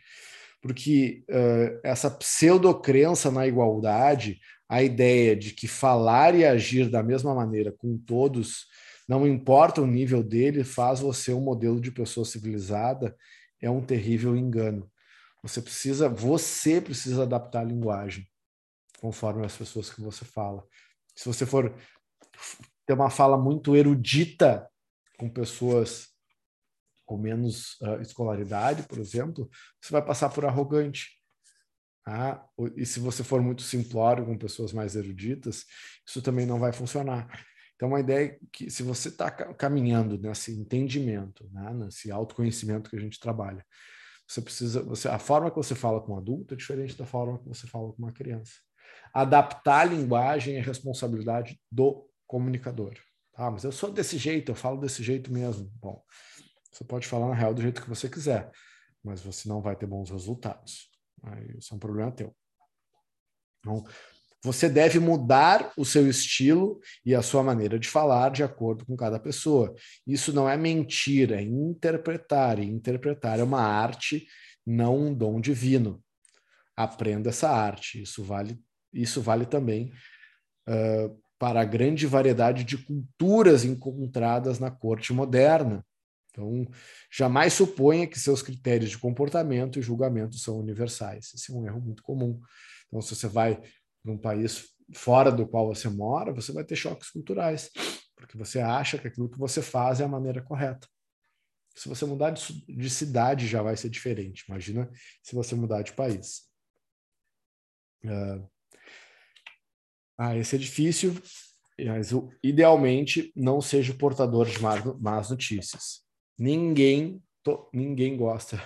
porque 0.60 1.24
uh, 1.30 1.80
essa 1.82 2.10
pseudocrença 2.10 3.30
na 3.30 3.46
igualdade, 3.46 4.38
a 4.68 4.82
ideia 4.82 5.34
de 5.34 5.52
que 5.52 5.66
falar 5.66 6.34
e 6.34 6.44
agir 6.44 6.90
da 6.90 7.02
mesma 7.02 7.34
maneira 7.34 7.72
com 7.72 7.96
todos, 7.96 8.66
não 9.08 9.26
importa 9.26 9.80
o 9.80 9.86
nível 9.86 10.22
dele, 10.22 10.62
faz 10.62 11.00
você 11.00 11.32
um 11.32 11.40
modelo 11.40 11.80
de 11.80 11.90
pessoa 11.90 12.24
civilizada, 12.24 13.16
é 13.60 13.70
um 13.70 13.84
terrível 13.84 14.36
engano. 14.36 14.90
Você 15.42 15.60
precisa, 15.60 16.08
você 16.08 16.80
precisa 16.80 17.22
adaptar 17.22 17.60
a 17.60 17.64
linguagem 17.64 18.26
conforme 19.00 19.44
as 19.44 19.56
pessoas 19.56 19.90
que 19.90 20.00
você 20.00 20.24
fala 20.24 20.64
se 21.14 21.26
você 21.26 21.46
for 21.46 21.74
ter 22.86 22.94
uma 22.94 23.10
fala 23.10 23.36
muito 23.36 23.76
erudita 23.76 24.68
com 25.18 25.28
pessoas 25.28 26.12
com 27.04 27.18
menos 27.18 27.80
uh, 27.82 28.00
escolaridade, 28.00 28.84
por 28.84 28.98
exemplo, 28.98 29.50
você 29.80 29.92
vai 29.92 30.04
passar 30.04 30.30
por 30.30 30.44
arrogante. 30.44 31.20
Ah, 32.06 32.44
e 32.76 32.84
se 32.84 32.98
você 32.98 33.22
for 33.22 33.40
muito 33.40 33.62
simplório 33.62 34.24
com 34.24 34.36
pessoas 34.36 34.72
mais 34.72 34.96
eruditas, 34.96 35.64
isso 36.06 36.20
também 36.20 36.46
não 36.46 36.58
vai 36.58 36.72
funcionar. 36.72 37.28
Então, 37.76 37.88
uma 37.88 38.00
ideia 38.00 38.26
é 38.26 38.38
que 38.52 38.70
se 38.70 38.82
você 38.82 39.08
está 39.08 39.30
caminhando 39.30 40.18
nesse 40.18 40.52
entendimento, 40.52 41.48
né, 41.52 41.72
nesse 41.74 42.10
autoconhecimento 42.10 42.90
que 42.90 42.96
a 42.96 43.00
gente 43.00 43.20
trabalha, 43.20 43.64
você 44.26 44.40
precisa, 44.40 44.82
você, 44.82 45.08
a 45.08 45.18
forma 45.18 45.50
que 45.50 45.56
você 45.56 45.74
fala 45.74 46.00
com 46.00 46.12
um 46.14 46.16
adulto 46.16 46.54
é 46.54 46.56
diferente 46.56 46.96
da 46.96 47.04
forma 47.04 47.38
que 47.38 47.48
você 47.48 47.66
fala 47.66 47.92
com 47.92 48.02
uma 48.02 48.12
criança. 48.12 48.52
Adaptar 49.12 49.80
a 49.80 49.84
linguagem 49.84 50.56
é 50.56 50.60
responsabilidade 50.60 51.60
do 51.70 52.08
comunicador. 52.26 52.94
Ah, 53.34 53.50
mas 53.50 53.64
eu 53.64 53.72
sou 53.72 53.90
desse 53.90 54.16
jeito, 54.16 54.52
eu 54.52 54.54
falo 54.54 54.78
desse 54.78 55.02
jeito 55.02 55.32
mesmo. 55.32 55.70
Bom, 55.80 56.02
você 56.70 56.84
pode 56.84 57.06
falar 57.06 57.28
na 57.28 57.34
real 57.34 57.52
do 57.52 57.62
jeito 57.62 57.82
que 57.82 57.88
você 57.88 58.08
quiser, 58.08 58.50
mas 59.02 59.20
você 59.20 59.48
não 59.48 59.60
vai 59.60 59.76
ter 59.76 59.86
bons 59.86 60.10
resultados. 60.10 60.90
Isso 61.58 61.72
é 61.72 61.76
um 61.76 61.80
problema 61.80 62.10
teu. 62.10 62.34
Então, 63.60 63.84
você 64.44 64.68
deve 64.68 64.98
mudar 64.98 65.72
o 65.76 65.84
seu 65.84 66.08
estilo 66.08 66.80
e 67.06 67.14
a 67.14 67.22
sua 67.22 67.44
maneira 67.44 67.78
de 67.78 67.88
falar 67.88 68.30
de 68.30 68.42
acordo 68.42 68.84
com 68.84 68.96
cada 68.96 69.20
pessoa. 69.20 69.72
Isso 70.06 70.32
não 70.32 70.48
é 70.48 70.56
mentira, 70.56 71.40
é 71.40 71.42
interpretar. 71.42 72.58
E 72.58 72.64
interpretar 72.64 73.38
é 73.38 73.42
uma 73.44 73.62
arte, 73.62 74.26
não 74.66 74.98
um 74.98 75.14
dom 75.14 75.40
divino. 75.40 76.02
Aprenda 76.76 77.28
essa 77.28 77.50
arte. 77.50 78.02
Isso 78.02 78.24
vale 78.24 78.60
isso 78.92 79.20
vale 79.20 79.46
também 79.46 79.92
uh, 80.68 81.22
para 81.38 81.60
a 81.60 81.64
grande 81.64 82.06
variedade 82.06 82.64
de 82.64 82.78
culturas 82.78 83.64
encontradas 83.64 84.58
na 84.58 84.70
corte 84.70 85.12
moderna. 85.12 85.84
Então, 86.30 86.66
jamais 87.10 87.52
suponha 87.52 88.06
que 88.06 88.18
seus 88.18 88.42
critérios 88.42 88.90
de 88.90 88.98
comportamento 88.98 89.78
e 89.78 89.82
julgamento 89.82 90.38
são 90.38 90.58
universais. 90.58 91.32
Esse 91.34 91.52
é 91.52 91.54
um 91.54 91.66
erro 91.66 91.80
muito 91.80 92.02
comum. 92.02 92.40
Então, 92.86 93.02
se 93.02 93.14
você 93.14 93.28
vai 93.28 93.60
para 94.02 94.12
um 94.12 94.18
país 94.18 94.72
fora 94.94 95.30
do 95.30 95.46
qual 95.46 95.66
você 95.66 95.88
mora, 95.88 96.32
você 96.32 96.52
vai 96.52 96.64
ter 96.64 96.76
choques 96.76 97.10
culturais, 97.10 97.70
porque 98.16 98.36
você 98.36 98.60
acha 98.60 98.98
que 98.98 99.08
aquilo 99.08 99.28
que 99.28 99.38
você 99.38 99.60
faz 99.60 100.00
é 100.00 100.04
a 100.04 100.08
maneira 100.08 100.42
correta. 100.42 100.86
Se 101.74 101.88
você 101.88 102.04
mudar 102.04 102.30
de, 102.30 102.64
de 102.66 102.90
cidade, 102.90 103.46
já 103.46 103.62
vai 103.62 103.76
ser 103.76 103.88
diferente. 103.88 104.44
Imagina 104.48 104.90
se 105.22 105.34
você 105.34 105.54
mudar 105.54 105.82
de 105.82 105.92
país. 105.92 106.42
Uh, 108.04 108.46
ah, 110.24 110.36
esse 110.36 110.54
é 110.54 110.58
difícil, 110.58 111.20
mas 111.84 112.10
idealmente 112.44 113.32
não 113.34 113.60
seja 113.60 113.92
portador 113.92 114.46
de 114.48 114.60
más 114.60 115.30
notícias. 115.30 116.04
Ninguém, 116.38 117.20
to, 117.42 117.68
ninguém 117.72 118.16
gosta 118.16 118.56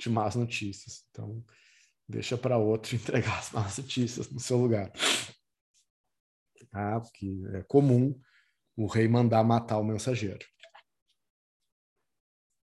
de 0.00 0.08
más 0.08 0.34
notícias. 0.34 1.04
Então, 1.10 1.44
deixa 2.08 2.38
para 2.38 2.56
outro 2.56 2.96
entregar 2.96 3.38
as 3.38 3.50
más 3.50 3.76
notícias 3.76 4.30
no 4.30 4.40
seu 4.40 4.56
lugar. 4.56 4.90
Ah, 6.72 6.98
porque 6.98 7.42
é 7.52 7.62
comum 7.64 8.18
o 8.74 8.86
rei 8.86 9.06
mandar 9.06 9.44
matar 9.44 9.76
o 9.76 9.84
mensageiro. 9.84 10.46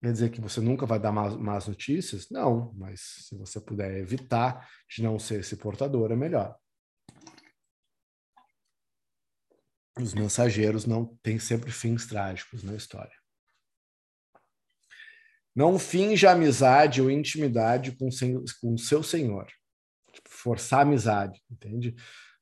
Quer 0.03 0.11
dizer 0.13 0.29
que 0.29 0.39
você 0.39 0.61
nunca 0.61 0.85
vai 0.85 0.99
dar 0.99 1.11
más 1.11 1.67
notícias? 1.67 2.29
Não, 2.29 2.71
mas 2.75 3.01
se 3.27 3.35
você 3.35 3.59
puder 3.59 3.97
evitar 3.97 4.69
de 4.87 5.01
não 5.01 5.17
ser 5.17 5.39
esse 5.39 5.57
portador, 5.57 6.11
é 6.11 6.15
melhor. 6.15 6.55
Os 9.99 10.13
mensageiros 10.13 10.85
não 10.85 11.05
têm 11.23 11.39
sempre 11.39 11.71
fins 11.71 12.05
trágicos 12.05 12.63
na 12.63 12.75
história. 12.75 13.15
Não 15.55 15.79
finja 15.79 16.31
amizade 16.31 17.01
ou 17.01 17.09
intimidade 17.09 17.93
com, 17.93 18.09
com 18.59 18.77
seu 18.77 19.01
senhor. 19.01 19.47
Tipo, 20.11 20.29
forçar 20.29 20.81
amizade, 20.81 21.41
entende? 21.49 21.95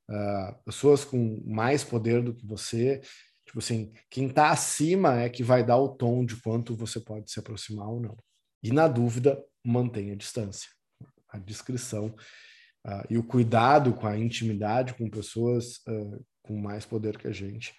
Uh, 0.09 0.63
pessoas 0.65 1.05
com 1.05 1.41
mais 1.45 1.83
poder 1.83 2.23
do 2.23 2.35
que 2.35 2.45
você, 2.45 2.99
tipo 3.45 3.59
assim, 3.59 3.93
quem 4.09 4.27
está 4.27 4.49
acima 4.49 5.21
é 5.21 5.29
que 5.29 5.43
vai 5.43 5.63
dar 5.63 5.77
o 5.77 5.89
tom 5.89 6.25
de 6.25 6.35
quanto 6.41 6.75
você 6.75 6.99
pode 6.99 7.31
se 7.31 7.39
aproximar 7.39 7.87
ou 7.87 7.99
não. 7.99 8.17
E 8.63 8.71
na 8.71 8.87
dúvida, 8.87 9.41
mantenha 9.63 10.13
a 10.13 10.17
distância. 10.17 10.69
A 11.29 11.37
discrição 11.37 12.15
uh, 12.85 13.05
e 13.09 13.17
o 13.17 13.23
cuidado 13.23 13.93
com 13.93 14.07
a 14.07 14.17
intimidade 14.17 14.93
com 14.93 15.09
pessoas 15.09 15.77
uh, 15.87 16.25
com 16.43 16.57
mais 16.57 16.85
poder 16.85 17.17
que 17.17 17.27
a 17.27 17.31
gente, 17.31 17.73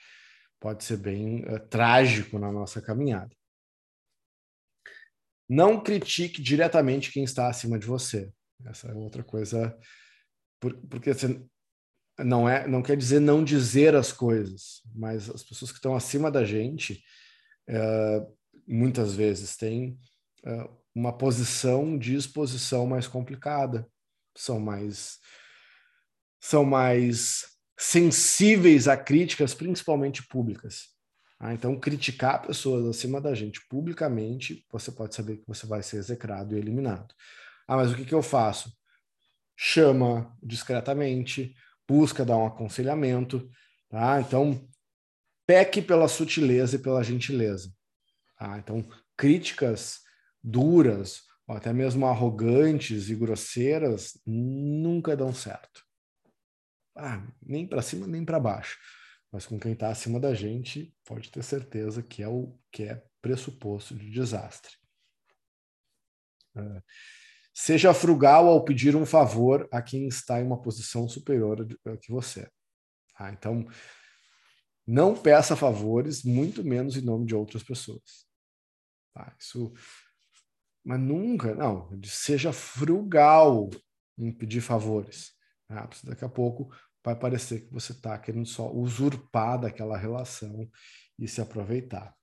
pode 0.58 0.82
ser 0.84 0.96
bem 0.96 1.44
uh, 1.44 1.60
trágico 1.68 2.38
na 2.38 2.50
nossa 2.50 2.80
caminhada. 2.80 3.30
Não 5.48 5.82
critique 5.82 6.40
diretamente 6.40 7.12
quem 7.12 7.22
está 7.22 7.48
acima 7.48 7.78
de 7.78 7.86
você. 7.86 8.32
Essa 8.64 8.88
é 8.88 8.94
outra 8.94 9.22
coisa, 9.22 9.76
por, 10.58 10.74
porque 10.88 11.10
não 12.18 12.48
é, 12.48 12.66
não 12.66 12.82
quer 12.82 12.96
dizer 12.96 13.20
não 13.20 13.44
dizer 13.44 13.94
as 13.94 14.10
coisas, 14.10 14.80
mas 14.94 15.28
as 15.28 15.42
pessoas 15.42 15.70
que 15.70 15.76
estão 15.76 15.94
acima 15.94 16.30
da 16.30 16.44
gente 16.44 17.04
uh, 17.68 18.34
muitas 18.66 19.14
vezes 19.14 19.56
têm 19.56 19.98
uma 20.94 21.16
posição 21.16 21.98
de 21.98 22.14
exposição 22.14 22.86
mais 22.86 23.06
complicada, 23.06 23.88
são 24.36 24.60
mais 24.60 25.18
são 26.40 26.64
mais 26.64 27.46
sensíveis 27.78 28.86
a 28.86 28.96
críticas, 28.96 29.54
principalmente 29.54 30.26
públicas. 30.26 30.94
Ah, 31.40 31.52
então, 31.52 31.78
criticar 31.78 32.42
pessoas 32.42 32.86
acima 32.86 33.20
da 33.20 33.34
gente 33.34 33.66
publicamente, 33.68 34.64
você 34.70 34.92
pode 34.92 35.14
saber 35.14 35.38
que 35.38 35.46
você 35.46 35.66
vai 35.66 35.82
ser 35.82 35.96
execrado 35.96 36.54
e 36.54 36.58
eliminado. 36.58 37.14
Ah, 37.66 37.76
mas 37.76 37.92
o 37.92 37.96
que, 37.96 38.04
que 38.04 38.14
eu 38.14 38.22
faço? 38.22 38.72
Chama 39.56 40.36
discretamente, 40.42 41.54
busca 41.88 42.24
dar 42.24 42.36
um 42.36 42.46
aconselhamento. 42.46 43.48
Tá? 43.88 44.20
Então, 44.20 44.68
peque 45.46 45.82
pela 45.82 46.08
sutileza 46.08 46.76
e 46.76 46.78
pela 46.78 47.02
gentileza. 47.02 47.72
Ah, 48.38 48.58
então, 48.58 48.86
críticas 49.16 50.00
duras, 50.42 51.22
ou 51.46 51.56
até 51.56 51.72
mesmo 51.72 52.06
arrogantes 52.06 53.10
e 53.10 53.14
grosseiras, 53.14 54.18
nunca 54.26 55.16
dão 55.16 55.32
certo. 55.32 55.84
Ah, 56.96 57.26
nem 57.42 57.66
para 57.66 57.82
cima 57.82 58.06
nem 58.06 58.24
para 58.24 58.40
baixo. 58.40 58.78
Mas 59.30 59.46
com 59.46 59.58
quem 59.58 59.72
está 59.72 59.88
acima 59.88 60.20
da 60.20 60.32
gente, 60.32 60.94
pode 61.04 61.30
ter 61.30 61.42
certeza 61.42 62.02
que 62.02 62.22
é 62.22 62.28
o 62.28 62.56
que 62.70 62.84
é 62.84 63.04
pressuposto 63.20 63.94
de 63.94 64.10
desastre. 64.10 64.72
É. 66.56 66.82
Seja 67.52 67.94
frugal 67.94 68.48
ao 68.48 68.64
pedir 68.64 68.96
um 68.96 69.06
favor 69.06 69.68
a 69.70 69.80
quem 69.80 70.08
está 70.08 70.40
em 70.40 70.44
uma 70.44 70.60
posição 70.60 71.08
superior 71.08 71.66
que 72.00 72.10
você. 72.10 72.48
Ah, 73.16 73.32
então, 73.32 73.64
não 74.86 75.16
peça 75.16 75.56
favores, 75.56 76.24
muito 76.24 76.64
menos 76.64 76.96
em 76.96 77.00
nome 77.00 77.26
de 77.26 77.34
outras 77.34 77.62
pessoas. 77.62 78.26
Tá, 79.14 79.34
isso, 79.38 79.72
mas 80.84 81.00
nunca, 81.00 81.54
não, 81.54 81.88
seja 82.04 82.52
frugal 82.52 83.70
em 84.18 84.30
pedir 84.30 84.60
favores. 84.60 85.32
Ah, 85.68 85.88
daqui 86.04 86.24
a 86.24 86.28
pouco 86.28 86.70
vai 87.02 87.18
parecer 87.18 87.66
que 87.66 87.72
você 87.72 87.92
está 87.92 88.18
querendo 88.18 88.46
só 88.46 88.70
usurpar 88.70 89.60
daquela 89.60 89.96
relação 89.96 90.70
e 91.18 91.26
se 91.26 91.40
aproveitar. 91.40 92.14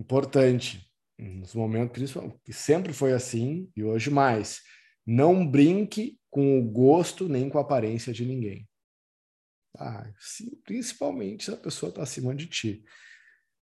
Importante, 0.00 0.90
nos 1.18 1.54
momentos 1.54 2.12
que 2.42 2.52
sempre 2.52 2.92
foi 2.92 3.12
assim 3.12 3.70
e 3.76 3.84
hoje 3.84 4.10
mais, 4.10 4.62
não 5.06 5.46
brinque 5.46 6.18
com 6.30 6.58
o 6.58 6.70
gosto 6.70 7.28
nem 7.28 7.48
com 7.48 7.58
a 7.58 7.62
aparência 7.62 8.12
de 8.12 8.24
ninguém. 8.24 8.68
Ah, 9.76 10.10
principalmente 10.64 11.44
se 11.44 11.50
a 11.52 11.56
pessoa 11.56 11.90
está 11.90 12.02
acima 12.02 12.34
de 12.34 12.46
ti. 12.46 12.84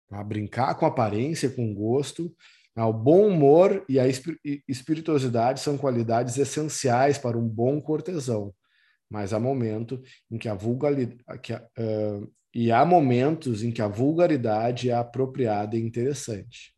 Tá? 0.08 0.22
Brincar 0.22 0.74
com 0.74 0.86
aparência, 0.86 1.50
com 1.50 1.74
gosto. 1.74 2.34
Ah, 2.74 2.86
o 2.86 2.92
bom 2.92 3.26
humor 3.26 3.84
e 3.88 3.98
a 3.98 4.06
espirituosidade 4.68 5.60
são 5.60 5.78
qualidades 5.78 6.36
essenciais 6.36 7.16
para 7.16 7.38
um 7.38 7.48
bom 7.48 7.80
cortesão, 7.80 8.54
mas 9.08 9.32
há 9.32 9.40
momento 9.40 10.02
em 10.30 10.36
que 10.36 10.48
a 10.48 10.54
vulgaridade 10.54 11.58
e 12.54 12.72
há 12.72 12.84
momentos 12.84 13.62
em 13.62 13.70
que 13.70 13.82
a 13.82 13.88
vulgaridade 13.88 14.90
é 14.90 14.94
apropriada 14.94 15.76
e 15.76 15.80
interessante. 15.80 16.74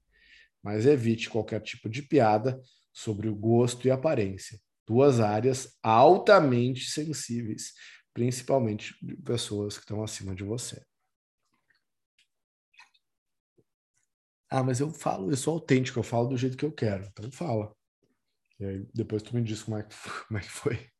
Mas 0.63 0.87
evite 0.87 1.31
qualquer 1.31 1.61
tipo 1.61 1.89
de 1.89 2.03
piada 2.03 2.61
sobre 2.93 3.29
o 3.29 3.35
gosto 3.35 3.87
e 3.87 3.91
aparência, 3.91 4.59
duas 4.87 5.21
áreas 5.21 5.77
altamente 5.83 6.91
sensíveis 6.91 7.73
principalmente 8.13 8.95
de 9.01 9.17
pessoas 9.17 9.77
que 9.77 9.85
estão 9.85 10.03
acima 10.03 10.35
de 10.35 10.43
você. 10.43 10.83
Ah, 14.51 14.63
mas 14.63 14.81
eu 14.81 14.91
falo, 14.91 15.31
eu 15.31 15.37
sou 15.37 15.55
autêntico, 15.55 15.99
eu 15.99 16.03
falo 16.03 16.29
do 16.29 16.37
jeito 16.37 16.57
que 16.57 16.65
eu 16.65 16.73
quero. 16.73 17.05
Então 17.07 17.31
fala. 17.31 17.75
E 18.59 18.65
aí 18.65 18.89
depois 18.95 19.23
tu 19.23 19.35
me 19.35 19.43
diz 19.43 19.63
como 19.63 19.77
é 19.77 19.83
que, 19.83 19.95
como 20.27 20.39
é 20.39 20.43
que 20.43 20.51
foi. 20.51 20.91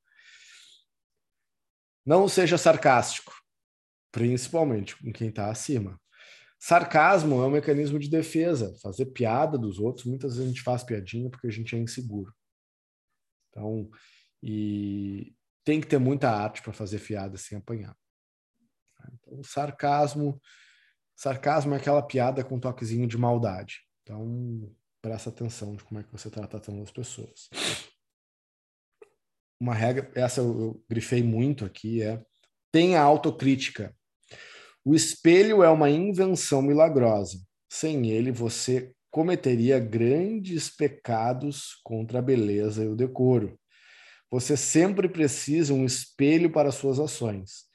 Não 2.05 2.29
seja 2.29 2.57
sarcástico, 2.57 3.33
principalmente 4.11 4.97
com 4.97 5.13
quem 5.13 5.29
está 5.29 5.51
acima. 5.51 6.01
Sarcasmo 6.59 7.41
é 7.43 7.47
um 7.47 7.51
mecanismo 7.51 7.99
de 7.99 8.11
defesa, 8.11 8.75
fazer 8.83 9.07
piada 9.07 9.57
dos 9.57 9.79
outros. 9.79 10.07
Muitas 10.07 10.33
vezes 10.33 10.47
a 10.47 10.49
gente 10.49 10.63
faz 10.63 10.83
piadinha 10.83 11.31
porque 11.31 11.47
a 11.47 11.51
gente 11.51 11.77
é 11.77 11.79
inseguro. 11.79 12.35
Então, 13.49 13.89
e 14.43 15.35
tem 15.65 15.81
que 15.81 15.87
ter 15.87 15.99
muita 15.99 16.31
arte 16.31 16.63
para 16.63 16.73
fazer 16.73 16.99
fiada 16.99 17.37
sem 17.37 17.59
apanhar. 17.59 17.97
Então, 19.13 19.43
sarcasmo, 19.45 20.41
sarcasmo 21.19 21.75
é 21.75 21.79
aquela 21.79 22.01
piada 22.01 22.45
com 22.45 22.55
um 22.55 22.61
toquezinho 22.61 23.07
de 23.09 23.19
maldade. 23.19 23.81
Então, 24.03 24.73
presta 25.03 25.31
atenção 25.31 25.75
de 25.75 25.83
como 25.83 25.99
é 25.99 26.05
que 26.05 26.13
você 26.13 26.29
está 26.29 26.47
tratando 26.47 26.81
as 26.81 26.93
pessoas. 26.93 27.51
Uma 29.61 29.75
regra, 29.75 30.09
essa 30.15 30.41
eu, 30.41 30.61
eu 30.61 30.85
grifei 30.89 31.21
muito 31.21 31.65
aqui, 31.65 32.03
é 32.03 32.23
tenha 32.71 33.01
autocrítica. 33.01 33.93
O 34.85 34.95
espelho 34.95 35.65
é 35.65 35.69
uma 35.69 35.91
invenção 35.91 36.63
milagrosa. 36.63 37.41
Sem 37.69 38.09
ele, 38.09 38.31
você 38.31 38.93
cometeria 39.11 39.81
grandes 39.81 40.71
pecados 40.71 41.81
contra 41.83 42.21
a 42.21 42.23
beleza 42.23 42.85
e 42.85 42.89
o 42.89 42.95
decoro. 42.95 43.59
Você 44.31 44.57
sempre 44.57 45.09
precisa 45.09 45.75
um 45.75 45.85
espelho 45.85 46.53
para 46.53 46.71
suas 46.71 47.01
ações. 47.01 47.68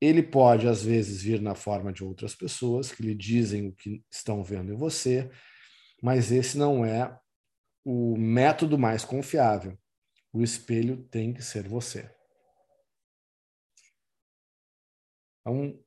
Ele 0.00 0.22
pode, 0.22 0.66
às 0.66 0.82
vezes, 0.82 1.22
vir 1.22 1.40
na 1.40 1.54
forma 1.54 1.92
de 1.92 2.02
outras 2.02 2.34
pessoas 2.34 2.90
que 2.90 3.02
lhe 3.02 3.14
dizem 3.14 3.68
o 3.68 3.72
que 3.72 4.02
estão 4.10 4.42
vendo 4.42 4.72
em 4.72 4.76
você, 4.76 5.30
mas 6.02 6.32
esse 6.32 6.56
não 6.56 6.84
é 6.84 7.18
o 7.84 8.16
método 8.16 8.78
mais 8.78 9.04
confiável. 9.04 9.78
O 10.32 10.42
espelho 10.42 11.04
tem 11.10 11.34
que 11.34 11.42
ser 11.42 11.68
você. 11.68 12.10
Então, 15.40 15.78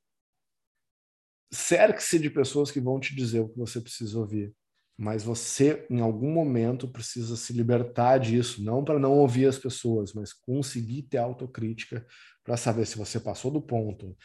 cerque-se 1.52 2.20
de 2.20 2.30
pessoas 2.30 2.72
que 2.72 2.80
vão 2.80 3.00
te 3.00 3.16
dizer 3.16 3.40
o 3.40 3.50
que 3.50 3.58
você 3.58 3.80
precisa 3.82 4.20
ouvir 4.20 4.54
mas 4.98 5.24
você, 5.24 5.86
em 5.90 6.02
algum 6.02 6.32
momento, 6.32 6.88
precisa 6.88 7.36
se 7.36 7.52
libertar 7.52 8.20
disso, 8.20 8.64
não 8.64 8.84
para 8.84 9.00
não 9.00 9.12
ouvir 9.14 9.48
as 9.48 9.58
pessoas, 9.58 10.14
mas 10.14 10.32
conseguir 10.32 11.04
ter 11.04 11.18
autocrítica 11.18 12.06
para 12.44 12.58
saber 12.58 12.86
se 12.86 12.98
você 12.98 13.20
passou 13.20 13.50
do 13.50 13.62
ponto. 13.62 14.16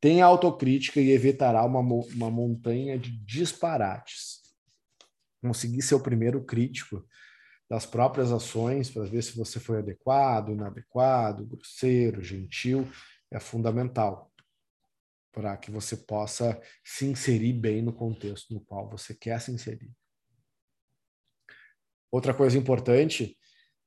Tem 0.00 0.22
autocrítica 0.22 1.00
e 1.00 1.10
evitará 1.10 1.64
uma, 1.64 1.80
uma 1.80 2.30
montanha 2.30 2.98
de 2.98 3.10
disparates. 3.24 4.40
Conseguir 5.42 5.82
ser 5.82 5.94
o 5.94 6.02
primeiro 6.02 6.44
crítico 6.44 7.04
das 7.68 7.84
próprias 7.84 8.32
ações 8.32 8.90
para 8.90 9.04
ver 9.04 9.22
se 9.22 9.36
você 9.36 9.60
foi 9.60 9.78
adequado, 9.78 10.50
inadequado, 10.50 11.46
grosseiro, 11.46 12.22
gentil, 12.22 12.88
é 13.30 13.38
fundamental 13.38 14.32
para 15.30 15.56
que 15.56 15.70
você 15.70 15.96
possa 15.96 16.60
se 16.82 17.06
inserir 17.06 17.52
bem 17.52 17.82
no 17.82 17.92
contexto 17.92 18.52
no 18.52 18.60
qual 18.60 18.88
você 18.88 19.14
quer 19.14 19.40
se 19.40 19.52
inserir. 19.52 19.92
Outra 22.10 22.32
coisa 22.32 22.56
importante 22.56 23.37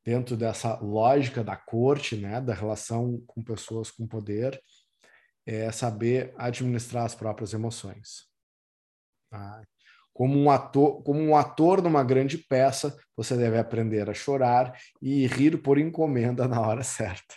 dentro 0.04 0.36
dessa 0.36 0.80
lógica 0.80 1.44
da 1.44 1.56
corte, 1.56 2.16
né, 2.16 2.42
da 2.42 2.54
relação 2.54 3.22
com 3.28 3.44
pessoas 3.44 3.92
com 3.92 4.08
poder, 4.08 4.62
é 5.46 5.72
saber 5.72 6.34
administrar 6.38 7.06
as 7.06 7.16
próprias 7.16 7.54
emoções. 7.54 8.28
Tá? 9.30 9.62
Como 10.14 10.38
um 10.38 10.50
ator, 10.52 11.02
como 11.04 11.20
um 11.20 11.36
ator 11.36 11.82
numa 11.82 12.04
grande 12.04 12.38
peça, 12.38 12.96
você 13.16 13.36
deve 13.36 13.58
aprender 13.58 14.10
a 14.10 14.14
chorar 14.14 14.78
e 15.02 15.26
rir 15.26 15.62
por 15.62 15.78
encomenda 15.78 16.48
na 16.48 16.60
hora 16.60 16.84
certa. 16.84 17.36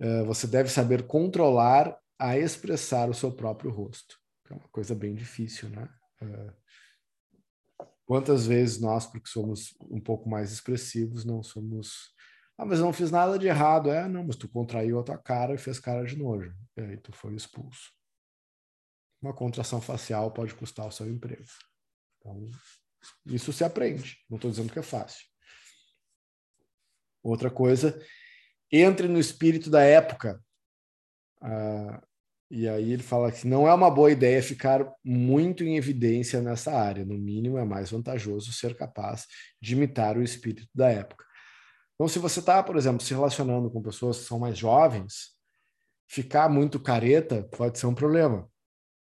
Uh, 0.00 0.24
você 0.24 0.46
deve 0.46 0.68
saber 0.68 1.06
controlar 1.06 1.96
a 2.18 2.36
expressar 2.36 3.08
o 3.08 3.14
seu 3.14 3.30
próprio 3.32 3.70
rosto. 3.70 4.18
É 4.50 4.54
uma 4.54 4.68
coisa 4.68 4.94
bem 4.94 5.14
difícil, 5.14 5.68
né? 5.70 5.88
Quantas 8.06 8.46
vezes 8.46 8.80
nós, 8.80 9.06
porque 9.06 9.28
somos 9.28 9.74
um 9.80 10.00
pouco 10.00 10.28
mais 10.28 10.52
expressivos, 10.52 11.24
não 11.24 11.42
somos. 11.42 12.12
Ah, 12.58 12.64
mas 12.64 12.78
eu 12.78 12.84
não 12.84 12.92
fiz 12.92 13.10
nada 13.10 13.38
de 13.38 13.46
errado. 13.46 13.90
É, 13.90 14.06
não, 14.06 14.24
mas 14.24 14.36
tu 14.36 14.48
contraiu 14.48 15.00
a 15.00 15.02
tua 15.02 15.18
cara 15.18 15.54
e 15.54 15.58
fez 15.58 15.80
cara 15.80 16.04
de 16.04 16.16
nojo. 16.16 16.54
E 16.76 16.80
aí 16.80 16.96
tu 16.98 17.12
foi 17.12 17.34
expulso. 17.34 17.92
Uma 19.22 19.32
contração 19.32 19.80
facial 19.80 20.30
pode 20.32 20.54
custar 20.54 20.86
o 20.86 20.92
seu 20.92 21.08
emprego. 21.08 21.44
Então, 22.18 22.46
isso 23.26 23.52
se 23.52 23.64
aprende. 23.64 24.18
Não 24.28 24.36
estou 24.36 24.50
dizendo 24.50 24.72
que 24.72 24.78
é 24.78 24.82
fácil. 24.82 25.24
Outra 27.22 27.50
coisa, 27.50 27.98
entre 28.70 29.08
no 29.08 29.18
espírito 29.18 29.70
da 29.70 29.82
época. 29.82 30.44
Ah, 31.40 32.02
e 32.56 32.68
aí 32.68 32.92
ele 32.92 33.02
fala 33.02 33.32
que 33.32 33.48
não 33.48 33.66
é 33.66 33.74
uma 33.74 33.90
boa 33.90 34.12
ideia 34.12 34.40
ficar 34.40 34.88
muito 35.04 35.64
em 35.64 35.76
evidência 35.76 36.40
nessa 36.40 36.70
área. 36.70 37.04
No 37.04 37.18
mínimo, 37.18 37.58
é 37.58 37.64
mais 37.64 37.90
vantajoso 37.90 38.52
ser 38.52 38.76
capaz 38.76 39.26
de 39.60 39.74
imitar 39.74 40.16
o 40.16 40.22
espírito 40.22 40.68
da 40.72 40.88
época. 40.88 41.24
Então, 41.94 42.06
se 42.06 42.20
você 42.20 42.38
está, 42.38 42.62
por 42.62 42.76
exemplo, 42.76 43.02
se 43.02 43.12
relacionando 43.12 43.68
com 43.68 43.82
pessoas 43.82 44.18
que 44.18 44.24
são 44.26 44.38
mais 44.38 44.56
jovens, 44.56 45.30
ficar 46.06 46.48
muito 46.48 46.78
careta 46.78 47.42
pode 47.56 47.76
ser 47.76 47.86
um 47.88 47.94
problema. 47.94 48.48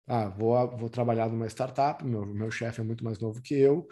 Ah, 0.07 0.29
vou, 0.29 0.77
vou 0.77 0.89
trabalhar 0.89 1.29
numa 1.29 1.49
startup, 1.49 2.05
meu, 2.05 2.25
meu 2.25 2.53
chefe 2.53 2.81
é 2.83 2.85
muito 2.85 3.03
mais 3.03 3.19
novo 3.19 3.43
que 3.43 3.55
eu, 3.55 3.89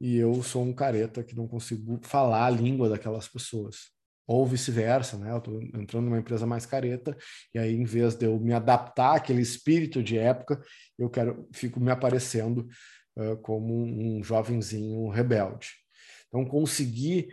e 0.00 0.16
eu 0.16 0.42
sou 0.42 0.64
um 0.64 0.72
careta 0.72 1.22
que 1.22 1.36
não 1.36 1.46
consigo 1.46 2.00
falar 2.02 2.46
a 2.46 2.50
língua 2.50 2.88
daquelas 2.88 3.28
pessoas 3.28 3.97
ou 4.28 4.46
vice-versa, 4.46 5.16
né? 5.16 5.32
Eu 5.32 5.38
estou 5.38 5.62
entrando 5.62 6.04
numa 6.04 6.18
empresa 6.18 6.46
mais 6.46 6.66
careta 6.66 7.16
e 7.54 7.58
aí, 7.58 7.74
em 7.74 7.84
vez 7.84 8.14
de 8.14 8.26
eu 8.26 8.38
me 8.38 8.52
adaptar 8.52 9.16
àquele 9.16 9.40
espírito 9.40 10.02
de 10.02 10.18
época, 10.18 10.62
eu 10.98 11.08
quero 11.08 11.48
fico 11.50 11.80
me 11.80 11.90
aparecendo 11.90 12.68
uh, 13.16 13.38
como 13.38 13.74
um, 13.74 14.18
um 14.18 14.22
jovenzinho 14.22 15.08
rebelde. 15.08 15.70
Então, 16.28 16.44
conseguir 16.44 17.28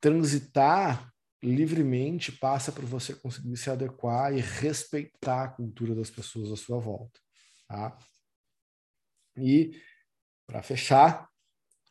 transitar 0.00 1.12
livremente 1.42 2.30
passa 2.30 2.70
por 2.70 2.84
você 2.84 3.14
conseguir 3.14 3.56
se 3.56 3.68
adequar 3.68 4.32
e 4.32 4.40
respeitar 4.40 5.42
a 5.42 5.48
cultura 5.48 5.92
das 5.92 6.08
pessoas 6.08 6.52
à 6.52 6.56
sua 6.56 6.78
volta, 6.78 7.18
tá? 7.66 7.98
E, 9.36 9.72
para 10.46 10.62
fechar, 10.62 11.28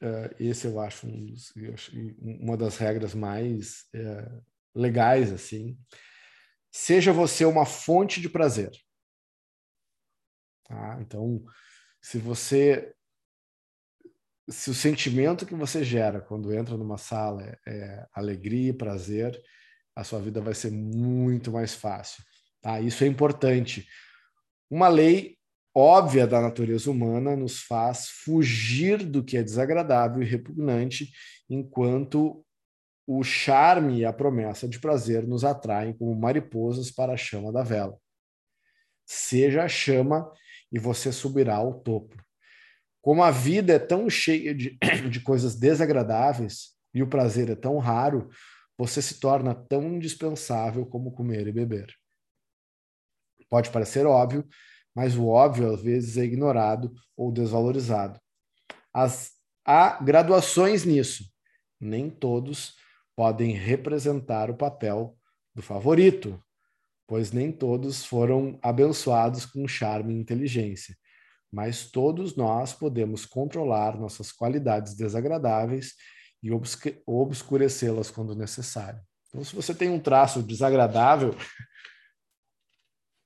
uh, 0.02 0.36
esse 0.40 0.68
eu 0.68 0.80
acho, 0.80 1.08
um 1.08 1.26
dos, 1.26 1.56
eu 1.56 1.76
uma 2.20 2.58
das 2.58 2.78
regras 2.78 3.14
mais 3.14 3.86
uh, 3.96 4.44
legais, 4.76 5.32
assim. 5.32 5.78
Seja 6.72 7.12
você 7.12 7.46
uma 7.46 7.66
fonte 7.66 8.22
de 8.22 8.30
prazer. 8.30 8.72
Tá? 10.66 10.98
Então, 11.02 11.44
se 12.02 12.18
você 12.18 12.94
se 14.50 14.70
o 14.70 14.74
sentimento 14.74 15.46
que 15.46 15.56
você 15.56 15.84
gera 15.84 16.22
quando 16.22 16.54
entra 16.54 16.78
numa 16.78 16.98
sala 16.98 17.44
é, 17.44 17.60
é 17.68 18.08
alegria 18.14 18.70
e 18.70 18.74
prazer, 18.74 19.38
a 19.96 20.04
sua 20.04 20.20
vida 20.20 20.40
vai 20.40 20.54
ser 20.54 20.72
muito 20.72 21.52
mais 21.52 21.74
fácil. 21.74 22.24
Tá? 22.62 22.80
Isso 22.80 23.04
é 23.04 23.08
importante. 23.08 23.88
Uma 24.70 24.88
lei 24.88 25.37
óbvia 25.78 26.26
da 26.26 26.42
natureza 26.42 26.90
humana 26.90 27.36
nos 27.36 27.62
faz 27.62 28.10
fugir 28.10 29.06
do 29.06 29.24
que 29.24 29.38
é 29.38 29.44
desagradável 29.44 30.24
e 30.24 30.26
repugnante, 30.26 31.12
enquanto 31.48 32.44
o 33.06 33.24
charme 33.24 34.00
e 34.00 34.06
a 34.06 34.12
promessa 34.12 34.68
de 34.68 34.80
prazer 34.80 35.28
nos 35.28 35.46
atraem 35.46 35.94
como 35.94 36.16
mariposas 36.16 36.90
para 36.90 37.14
a 37.14 37.18
chama 37.18 37.54
da 37.54 37.62
vela. 37.62 37.96
Seja 39.06 39.64
a 39.64 39.68
chama 39.68 40.30
e 40.72 40.80
você 40.80 41.12
subirá 41.12 41.58
ao 41.58 41.80
topo. 41.80 42.18
Como 43.00 43.22
a 43.24 43.30
vida 43.30 43.74
é 43.74 43.80
tão 43.80 44.10
cheia 44.10 44.56
de, 44.56 44.78
de 45.10 45.22
coisas 45.22 45.56
desagradáveis 45.56 46.76
e 46.92 47.04
o 47.04 47.08
prazer 47.08 47.52
é 47.52 47.56
tão 47.56 47.78
raro, 47.78 48.30
você 48.76 49.00
se 49.00 49.20
torna 49.20 49.54
tão 49.54 49.84
indispensável 49.84 50.88
como 50.88 51.12
comer 51.12 51.48
e 51.48 51.52
beber. 51.52 51.94
Pode 53.48 53.70
parecer 53.70 54.06
óbvio, 54.08 54.46
mas 54.98 55.16
o 55.16 55.28
óbvio 55.28 55.72
às 55.72 55.82
vezes 55.82 56.18
é 56.18 56.24
ignorado 56.24 56.92
ou 57.16 57.32
desvalorizado. 57.32 58.20
As, 58.92 59.34
há 59.64 60.02
graduações 60.02 60.84
nisso. 60.84 61.24
Nem 61.80 62.10
todos 62.10 62.74
podem 63.16 63.52
representar 63.52 64.50
o 64.50 64.58
papel 64.58 65.16
do 65.54 65.62
favorito, 65.62 66.44
pois 67.06 67.32
nem 67.32 67.52
todos 67.52 68.04
foram 68.04 68.58
abençoados 68.64 69.46
com 69.46 69.68
charme 69.68 70.16
e 70.16 70.20
inteligência 70.20 70.96
mas 71.52 71.90
todos 71.90 72.36
nós 72.36 72.74
podemos 72.74 73.26
controlar 73.26 73.98
nossas 73.98 74.32
qualidades 74.32 74.96
desagradáveis 74.96 75.94
e 76.44 76.50
obscurecê-las 77.06 78.12
quando 78.12 78.36
necessário. 78.36 79.00
Então, 79.28 79.44
se 79.44 79.56
você 79.56 79.74
tem 79.74 79.90
um 79.90 80.00
traço 80.00 80.44
desagradável, 80.44 81.36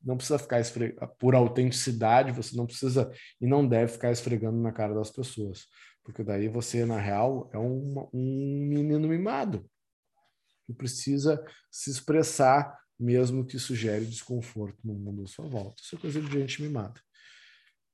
não 0.04 0.18
precisa 0.18 0.40
ficar 0.40 0.60
esfregando, 0.60 1.08
por 1.20 1.36
autenticidade, 1.36 2.32
você 2.32 2.56
não 2.56 2.66
precisa 2.66 3.12
e 3.40 3.48
não 3.48 3.68
deve 3.68 3.92
ficar 3.92 4.12
esfregando 4.12 4.58
na 4.60 4.72
cara 4.72 4.94
das 4.94 5.12
pessoas, 5.12 5.68
porque 6.04 6.24
daí 6.24 6.48
você, 6.48 6.86
na 6.86 7.00
real, 7.00 7.50
é 7.54 7.58
um, 7.58 8.10
um 8.14 8.68
menino 8.68 9.08
mimado 9.08 9.70
que 10.66 10.74
precisa 10.74 11.44
se 11.72 11.90
expressar, 11.90 12.78
mesmo 13.00 13.46
que 13.46 13.58
isso 13.58 13.76
gere 13.76 14.06
desconforto 14.06 14.78
no 14.84 14.94
mundo 14.94 15.24
à 15.24 15.28
sua 15.28 15.48
volta. 15.48 15.82
Isso 15.82 15.96
é 15.96 16.00
coisa 16.00 16.22
de 16.22 16.32
gente 16.32 16.62
mimada. 16.62 17.00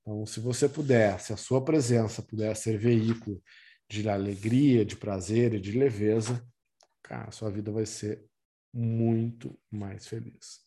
Então, 0.01 0.25
se 0.25 0.39
você 0.39 0.69
puder, 0.69 1.19
se 1.19 1.33
a 1.33 1.37
sua 1.37 1.63
presença 1.63 2.21
puder 2.21 2.55
ser 2.55 2.77
veículo 2.77 3.41
de 3.89 4.07
alegria, 4.07 4.85
de 4.85 4.95
prazer 4.95 5.53
e 5.53 5.59
de 5.59 5.77
leveza, 5.77 6.45
cara, 7.03 7.29
a 7.29 7.31
sua 7.31 7.49
vida 7.49 7.71
vai 7.71 7.85
ser 7.85 8.23
muito 8.73 9.57
mais 9.71 10.07
feliz. 10.07 10.63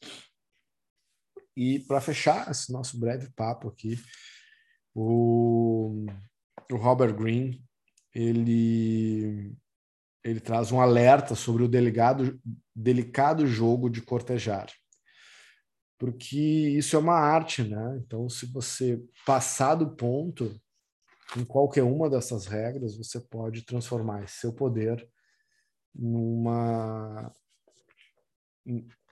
E 1.57 1.81
para 1.81 2.01
fechar 2.01 2.51
esse 2.51 2.73
nosso 2.73 2.99
breve 2.99 3.31
papo 3.35 3.69
aqui, 3.69 3.99
o, 4.95 6.07
o 6.71 6.77
Robert 6.77 7.15
Greene 7.15 7.63
ele 8.15 9.55
ele 10.23 10.39
traz 10.39 10.71
um 10.71 10.81
alerta 10.81 11.35
sobre 11.35 11.63
o 11.63 11.69
delicado, 11.69 12.39
delicado 12.77 13.47
jogo 13.47 13.89
de 13.89 14.03
cortejar 14.03 14.69
porque 16.01 16.39
isso 16.39 16.97
é 16.97 16.99
uma 16.99 17.19
arte, 17.19 17.63
né? 17.63 18.01
Então, 18.03 18.27
se 18.27 18.51
você 18.51 18.99
passar 19.27 19.75
do 19.75 19.95
ponto 19.95 20.59
em 21.37 21.45
qualquer 21.45 21.83
uma 21.83 22.09
dessas 22.09 22.47
regras, 22.47 22.97
você 22.97 23.21
pode 23.21 23.67
transformar 23.67 24.25
esse 24.25 24.37
seu 24.37 24.51
poder 24.51 25.07
numa 25.95 27.31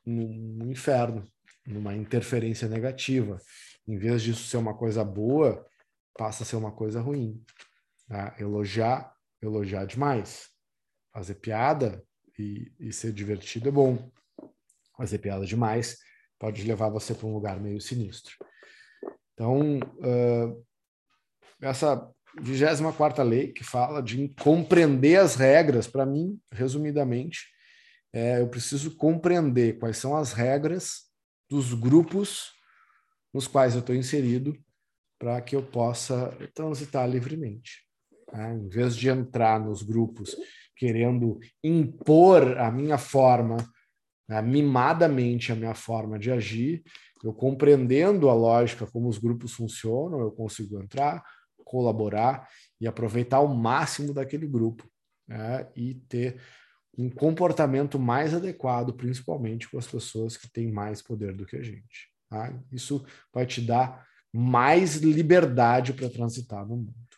num 0.07 0.70
inferno, 0.70 1.31
numa 1.68 1.94
interferência 1.94 2.66
negativa. 2.66 3.40
Em 3.87 3.96
vez 3.98 4.22
disso 4.22 4.44
ser 4.44 4.57
uma 4.57 4.74
coisa 4.74 5.04
boa, 5.04 5.66
passa 6.16 6.42
a 6.42 6.46
ser 6.46 6.57
uma 6.57 6.72
coisa 6.72 7.00
ruim. 7.00 7.42
Tá? 8.09 8.35
Elogiar, 8.38 9.14
elogiar 9.40 9.85
demais. 9.85 10.48
Fazer 11.12 11.35
piada 11.35 12.02
e, 12.38 12.72
e 12.81 12.92
ser 12.92 13.12
divertido 13.12 13.68
é 13.68 13.72
bom. 13.72 14.11
Fazer 14.96 15.18
piada 15.18 15.44
demais 15.44 15.98
pode 16.38 16.62
levar 16.64 16.88
você 16.88 17.14
para 17.14 17.26
um 17.26 17.35
lugar 17.35 17.61
meio 17.61 17.81
sinistro. 17.81 18.35
Então, 19.35 19.78
uh, 19.78 20.64
essa 21.61 22.11
24 22.40 23.22
lei 23.24 23.52
que 23.52 23.64
fala 23.64 24.02
de 24.02 24.28
compreender 24.40 25.16
as 25.16 25.35
regras, 25.35 25.87
para 25.87 26.07
mim, 26.07 26.40
resumidamente, 26.52 27.48
é, 28.12 28.40
eu 28.40 28.48
preciso 28.48 28.96
compreender 28.96 29.78
quais 29.78 29.98
são 29.98 30.16
as 30.16 30.33
regras 30.33 31.08
dos 31.49 31.75
grupos 31.75 32.53
nos 33.33 33.47
quais 33.47 33.75
eu 33.75 33.81
estou 33.81 33.95
inserido 33.95 34.57
para 35.19 35.41
que 35.41 35.57
eu 35.57 35.63
possa 35.63 36.37
transitar 36.55 37.09
livremente. 37.09 37.85
Tá? 38.27 38.53
Em 38.53 38.69
vez 38.69 38.97
de 38.97 39.09
entrar 39.09 39.61
nos 39.61 39.83
grupos 39.83 40.37
querendo 40.77 41.39
impor 41.63 42.57
a 42.59 42.71
minha 42.71 42.99
forma 42.99 43.57
né, 44.29 44.43
mimadamente 44.43 45.51
a 45.51 45.57
minha 45.57 45.75
forma 45.75 46.19
de 46.19 46.31
agir, 46.31 46.83
eu 47.25 47.33
compreendendo 47.33 48.29
a 48.29 48.35
lógica 48.35 48.87
como 48.87 49.09
os 49.09 49.19
grupos 49.19 49.55
funcionam, 49.55 50.21
eu 50.21 50.31
consigo 50.31 50.81
entrar, 50.81 51.25
colaborar 51.65 52.47
e 52.81 52.87
aproveitar 52.87 53.41
o 53.41 53.49
máximo 53.49 54.13
daquele 54.13 54.47
grupo 54.47 54.89
né, 55.27 55.67
e 55.75 55.95
ter 55.95 56.41
um 56.99 57.09
comportamento 57.09 57.99
mais 57.99 58.35
adequado, 58.35 58.93
principalmente 58.93 59.71
com 59.71 59.79
as 59.79 59.87
pessoas 59.87 60.37
que 60.37 60.51
têm 60.51 60.73
mais 60.73 61.01
poder 61.01 61.33
do 61.33 61.47
que 61.47 61.57
a 61.57 61.63
gente. 61.63 62.13
Tá? 62.29 62.53
Isso 62.73 63.07
vai 63.33 63.47
te 63.47 63.61
dar 63.61 64.07
mais 64.35 64.97
liberdade 64.97 65.95
para 65.95 66.11
transitar 66.11 66.67
no 66.67 66.77
mundo. 66.77 67.09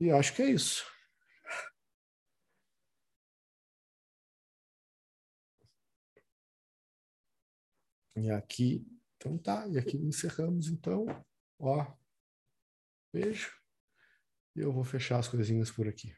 E 0.00 0.10
acho 0.10 0.34
que 0.34 0.42
é 0.42 0.50
isso. 0.50 0.84
E 8.16 8.30
aqui, 8.30 8.84
então 9.16 9.38
tá, 9.38 9.66
e 9.68 9.78
aqui 9.78 9.96
encerramos 9.96 10.68
então, 10.68 11.06
ó, 11.58 11.86
beijo. 13.12 13.57
Eu 14.58 14.72
vou 14.72 14.84
fechar 14.84 15.18
as 15.18 15.28
coisinhas 15.28 15.70
por 15.70 15.88
aqui. 15.88 16.12